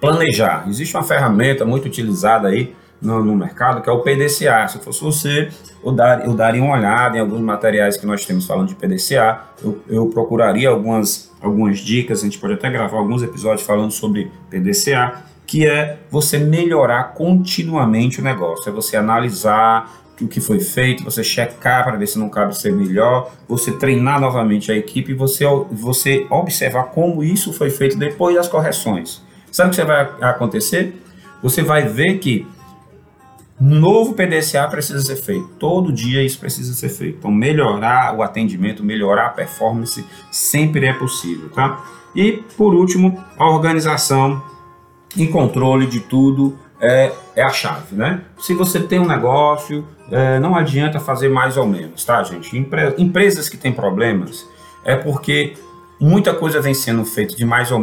planejar. 0.00 0.64
Existe 0.68 0.96
uma 0.96 1.02
ferramenta 1.02 1.64
muito 1.64 1.86
utilizada 1.86 2.48
aí 2.48 2.74
no, 3.00 3.22
no, 3.22 3.36
mercado 3.36 3.82
que 3.82 3.88
é 3.88 3.92
o 3.92 4.00
PDCA. 4.00 4.66
Se 4.68 4.78
fosse 4.78 5.02
você, 5.02 5.48
eu, 5.84 5.92
dar, 5.92 6.24
eu 6.24 6.34
daria 6.34 6.62
uma 6.62 6.76
olhada 6.76 7.16
em 7.16 7.20
alguns 7.20 7.40
materiais 7.40 7.96
que 7.96 8.06
nós 8.06 8.24
temos 8.24 8.46
falando 8.46 8.68
de 8.68 8.74
PDCA. 8.74 9.40
Eu, 9.62 9.82
eu 9.88 10.06
procuraria 10.08 10.68
algumas, 10.68 11.30
algumas 11.40 11.78
dicas, 11.78 12.20
a 12.20 12.24
gente 12.24 12.38
pode 12.38 12.54
até 12.54 12.70
gravar 12.70 12.98
alguns 12.98 13.22
episódios 13.22 13.66
falando 13.66 13.90
sobre 13.90 14.30
PDCA, 14.50 15.22
que 15.46 15.66
é 15.66 15.98
você 16.10 16.38
melhorar 16.38 17.14
continuamente 17.14 18.20
o 18.20 18.24
negócio, 18.24 18.68
é 18.68 18.72
você 18.72 18.96
analisar 18.96 20.03
o 20.22 20.28
que 20.28 20.40
foi 20.40 20.60
feito, 20.60 21.02
você 21.02 21.24
checar 21.24 21.82
para 21.84 21.96
ver 21.96 22.06
se 22.06 22.18
não 22.18 22.28
cabe 22.28 22.56
ser 22.56 22.72
melhor, 22.72 23.32
você 23.48 23.72
treinar 23.72 24.20
novamente 24.20 24.70
a 24.70 24.76
equipe 24.76 25.12
e 25.12 25.14
você, 25.14 25.44
você 25.72 26.26
observar 26.30 26.84
como 26.84 27.24
isso 27.24 27.52
foi 27.52 27.70
feito 27.70 27.98
depois 27.98 28.36
das 28.36 28.46
correções. 28.46 29.20
Sabe 29.50 29.70
o 29.70 29.74
que 29.74 29.82
vai 29.82 30.02
acontecer? 30.20 30.94
Você 31.42 31.62
vai 31.62 31.88
ver 31.88 32.18
que 32.18 32.46
um 33.60 33.78
novo 33.78 34.14
PDCA 34.14 34.66
precisa 34.68 35.00
ser 35.00 35.16
feito. 35.16 35.48
Todo 35.58 35.92
dia 35.92 36.22
isso 36.22 36.38
precisa 36.38 36.74
ser 36.74 36.88
feito. 36.88 37.18
Então, 37.18 37.30
melhorar 37.30 38.16
o 38.16 38.22
atendimento, 38.22 38.84
melhorar 38.84 39.26
a 39.26 39.30
performance 39.30 40.04
sempre 40.30 40.86
é 40.86 40.92
possível, 40.92 41.48
tá? 41.50 41.84
E, 42.14 42.42
por 42.56 42.74
último, 42.74 43.22
a 43.38 43.48
organização 43.48 44.42
e 45.16 45.26
controle 45.26 45.86
de 45.86 46.00
tudo 46.00 46.58
é, 46.84 47.12
é 47.36 47.42
a 47.42 47.50
chave, 47.50 47.96
né? 47.96 48.20
Se 48.38 48.54
você 48.54 48.80
tem 48.80 48.98
um 48.98 49.06
negócio, 49.06 49.86
é, 50.10 50.38
não 50.38 50.54
adianta 50.54 51.00
fazer 51.00 51.28
mais 51.28 51.56
ou 51.56 51.66
menos, 51.66 52.04
tá, 52.04 52.22
gente? 52.22 52.56
Empre 52.56 52.94
empresas 52.98 53.48
que 53.48 53.56
têm 53.56 53.72
problemas 53.72 54.46
é 54.84 54.94
porque 54.94 55.54
muita 55.98 56.34
coisa 56.34 56.60
vem 56.60 56.74
sendo 56.74 57.04
feita 57.04 57.34
de 57.34 57.44
mais 57.44 57.72
ou, 57.72 57.78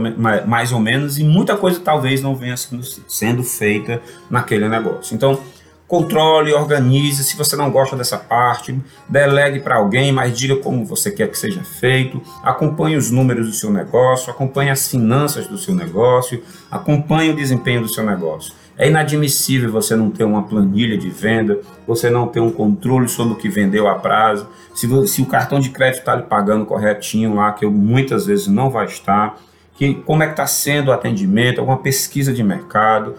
mais 0.46 0.72
ou 0.72 0.80
menos 0.80 1.18
e 1.18 1.24
muita 1.24 1.58
coisa 1.58 1.80
talvez 1.80 2.22
não 2.22 2.36
venha 2.36 2.56
sendo, 2.56 2.84
sendo 3.08 3.44
feita 3.44 4.00
naquele 4.30 4.70
negócio. 4.70 5.16
Então, 5.16 5.40
controle, 5.88 6.54
organize. 6.54 7.22
Se 7.24 7.36
você 7.36 7.56
não 7.58 7.70
gosta 7.70 7.98
dessa 7.98 8.18
parte, 8.18 8.80
delegue 9.10 9.60
para 9.60 9.76
alguém, 9.76 10.10
mas 10.12 10.38
diga 10.38 10.56
como 10.56 10.86
você 10.86 11.12
quer 11.12 11.28
que 11.30 11.38
seja 11.38 11.64
feito. 11.64 12.22
Acompanhe 12.44 12.96
os 12.96 13.12
números 13.12 13.48
do 13.48 13.54
seu 13.54 13.70
negócio, 13.72 14.32
acompanhe 14.32 14.70
as 14.70 14.88
finanças 14.88 15.48
do 15.48 15.58
seu 15.58 15.76
negócio, 15.76 16.42
acompanhe 16.70 17.32
o 17.32 17.36
desempenho 17.36 17.82
do 17.82 17.90
seu 17.90 18.06
negócio. 18.06 18.54
É 18.82 18.88
inadmissível 18.88 19.72
você 19.72 19.96
não 19.96 20.10
ter 20.10 20.24
uma 20.24 20.42
planilha 20.42 20.98
de 20.98 21.08
venda, 21.08 21.60
você 21.86 22.10
não 22.10 22.28
ter 22.28 22.40
um 22.40 22.50
controle 22.50 23.08
sobre 23.08 23.34
o 23.34 23.36
que 23.36 23.48
vendeu 23.48 23.88
a 23.88 23.94
prazo, 23.94 24.48
se, 24.74 24.88
se 25.08 25.22
o 25.22 25.28
cartão 25.28 25.60
de 25.60 25.70
crédito 25.70 26.00
está 26.00 26.16
lhe 26.16 26.24
pagando 26.24 26.66
corretinho 26.66 27.36
lá, 27.36 27.52
que 27.52 27.64
muitas 27.68 28.26
vezes 28.26 28.48
não 28.48 28.72
vai 28.72 28.88
estar, 28.88 29.40
que, 29.76 29.94
como 29.94 30.24
é 30.24 30.26
que 30.26 30.34
está 30.34 30.48
sendo 30.48 30.88
o 30.88 30.92
atendimento, 30.92 31.60
alguma 31.60 31.78
pesquisa 31.78 32.34
de 32.34 32.44
mercado, 32.44 33.14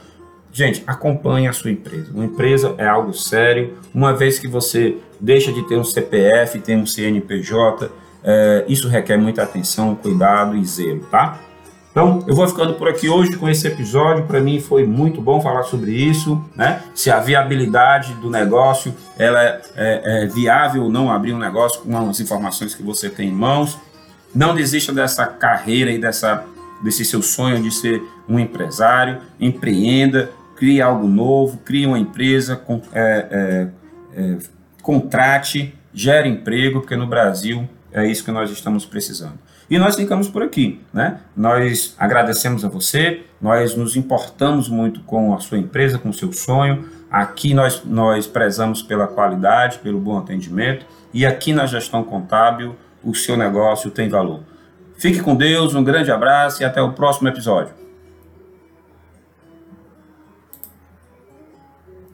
Gente, 0.55 0.85
acompanhe 0.87 1.49
a 1.49 1.53
sua 1.55 1.71
empresa. 1.71 2.13
Uma 2.13 2.27
empresa 2.27 2.75
é 2.77 2.87
algo 2.87 3.15
sério. 3.15 3.73
Uma 3.95 4.13
vez 4.13 4.39
que 4.39 4.47
você 4.47 4.99
deixa 5.19 5.51
de 5.51 5.67
ter 5.67 5.79
um 5.79 5.85
CPF, 5.85 6.61
tem 6.61 6.77
um 6.77 6.85
CNPJ, 6.85 7.91
é, 8.23 8.65
isso 8.69 8.87
requer 8.87 9.17
muita 9.17 9.43
atenção, 9.43 9.95
cuidado 9.95 10.55
e 10.55 10.63
zelo, 10.67 11.01
tá? 11.11 11.41
Então, 11.93 12.25
eu 12.27 12.35
vou 12.35 12.49
ficando 12.49 12.73
por 12.73 12.89
aqui 12.89 13.07
hoje 13.07 13.37
com 13.37 13.47
esse 13.47 13.69
episódio. 13.69 14.25
Para 14.25 14.41
mim 14.41 14.59
foi 14.59 14.87
muito 14.87 15.21
bom 15.21 15.43
falar 15.43 15.65
sobre 15.65 15.93
isso, 15.93 16.43
né? 16.57 16.83
Se 16.95 17.11
a 17.11 17.21
viabilidade 17.21 18.15
do 18.15 18.31
negócio 18.31 18.95
ela 19.19 19.39
é, 19.43 19.61
é, 19.77 20.25
é 20.25 20.27
viável 20.27 20.85
ou 20.85 20.91
não 20.91 21.13
abrir 21.13 21.35
um 21.35 21.39
negócio 21.39 21.83
com 21.83 22.09
as 22.09 22.19
informações 22.19 22.75
que 22.75 22.83
você 22.83 23.11
tem 23.11 23.29
em 23.29 23.33
mãos. 23.33 23.79
Não 24.35 24.55
desista 24.55 24.91
dessa 24.91 25.27
carreira 25.27 25.93
e 25.93 25.99
dessa, 25.99 26.47
desse 26.83 27.05
seu 27.05 27.21
sonho 27.21 27.63
de 27.63 27.71
ser 27.71 28.03
um 28.27 28.39
empresário. 28.39 29.21
Empreenda, 29.39 30.31
crie 30.57 30.81
algo 30.81 31.07
novo, 31.07 31.59
crie 31.59 31.85
uma 31.85 31.99
empresa, 31.99 32.57
com, 32.57 32.81
é, 32.95 33.69
é, 34.17 34.19
é, 34.19 34.39
contrate, 34.81 35.75
gere 35.93 36.27
emprego, 36.27 36.81
porque 36.81 36.97
no 36.97 37.07
Brasil 37.07 37.69
é 37.93 38.07
isso 38.07 38.25
que 38.25 38.31
nós 38.31 38.51
estamos 38.51 38.87
precisando. 38.87 39.39
E 39.73 39.79
nós 39.79 39.97
ficamos 39.97 40.29
por 40.29 40.43
aqui, 40.43 40.83
né? 40.93 41.21
Nós 41.35 41.95
agradecemos 41.99 42.63
a 42.63 42.69
você, 42.69 43.23
nós 43.41 43.75
nos 43.75 43.97
importamos 43.97 44.69
muito 44.69 45.01
com 45.01 45.35
a 45.35 45.41
sua 45.41 45.57
empresa, 45.57 45.99
com 45.99 46.11
o 46.11 46.13
seu 46.13 46.31
sonho. 46.31 46.85
Aqui 47.11 47.55
nós, 47.55 47.83
nós 47.83 48.27
prezamos 48.27 48.83
pela 48.83 49.07
qualidade, 49.07 49.79
pelo 49.79 49.99
bom 49.99 50.19
atendimento. 50.19 50.85
E 51.11 51.25
aqui 51.25 51.55
na 51.55 51.65
gestão 51.65 52.05
contábil, 52.05 52.77
o 53.03 53.15
seu 53.15 53.35
negócio 53.35 53.91
tem 53.91 54.11
valor. 54.11 54.41
Fique 54.99 55.21
com 55.21 55.35
Deus, 55.35 55.75
um 55.75 55.83
grande 55.83 56.13
abraço 56.13 56.61
e 56.61 56.67
até 56.67 56.83
o 56.83 56.93
próximo 56.93 57.29
episódio. 57.29 57.82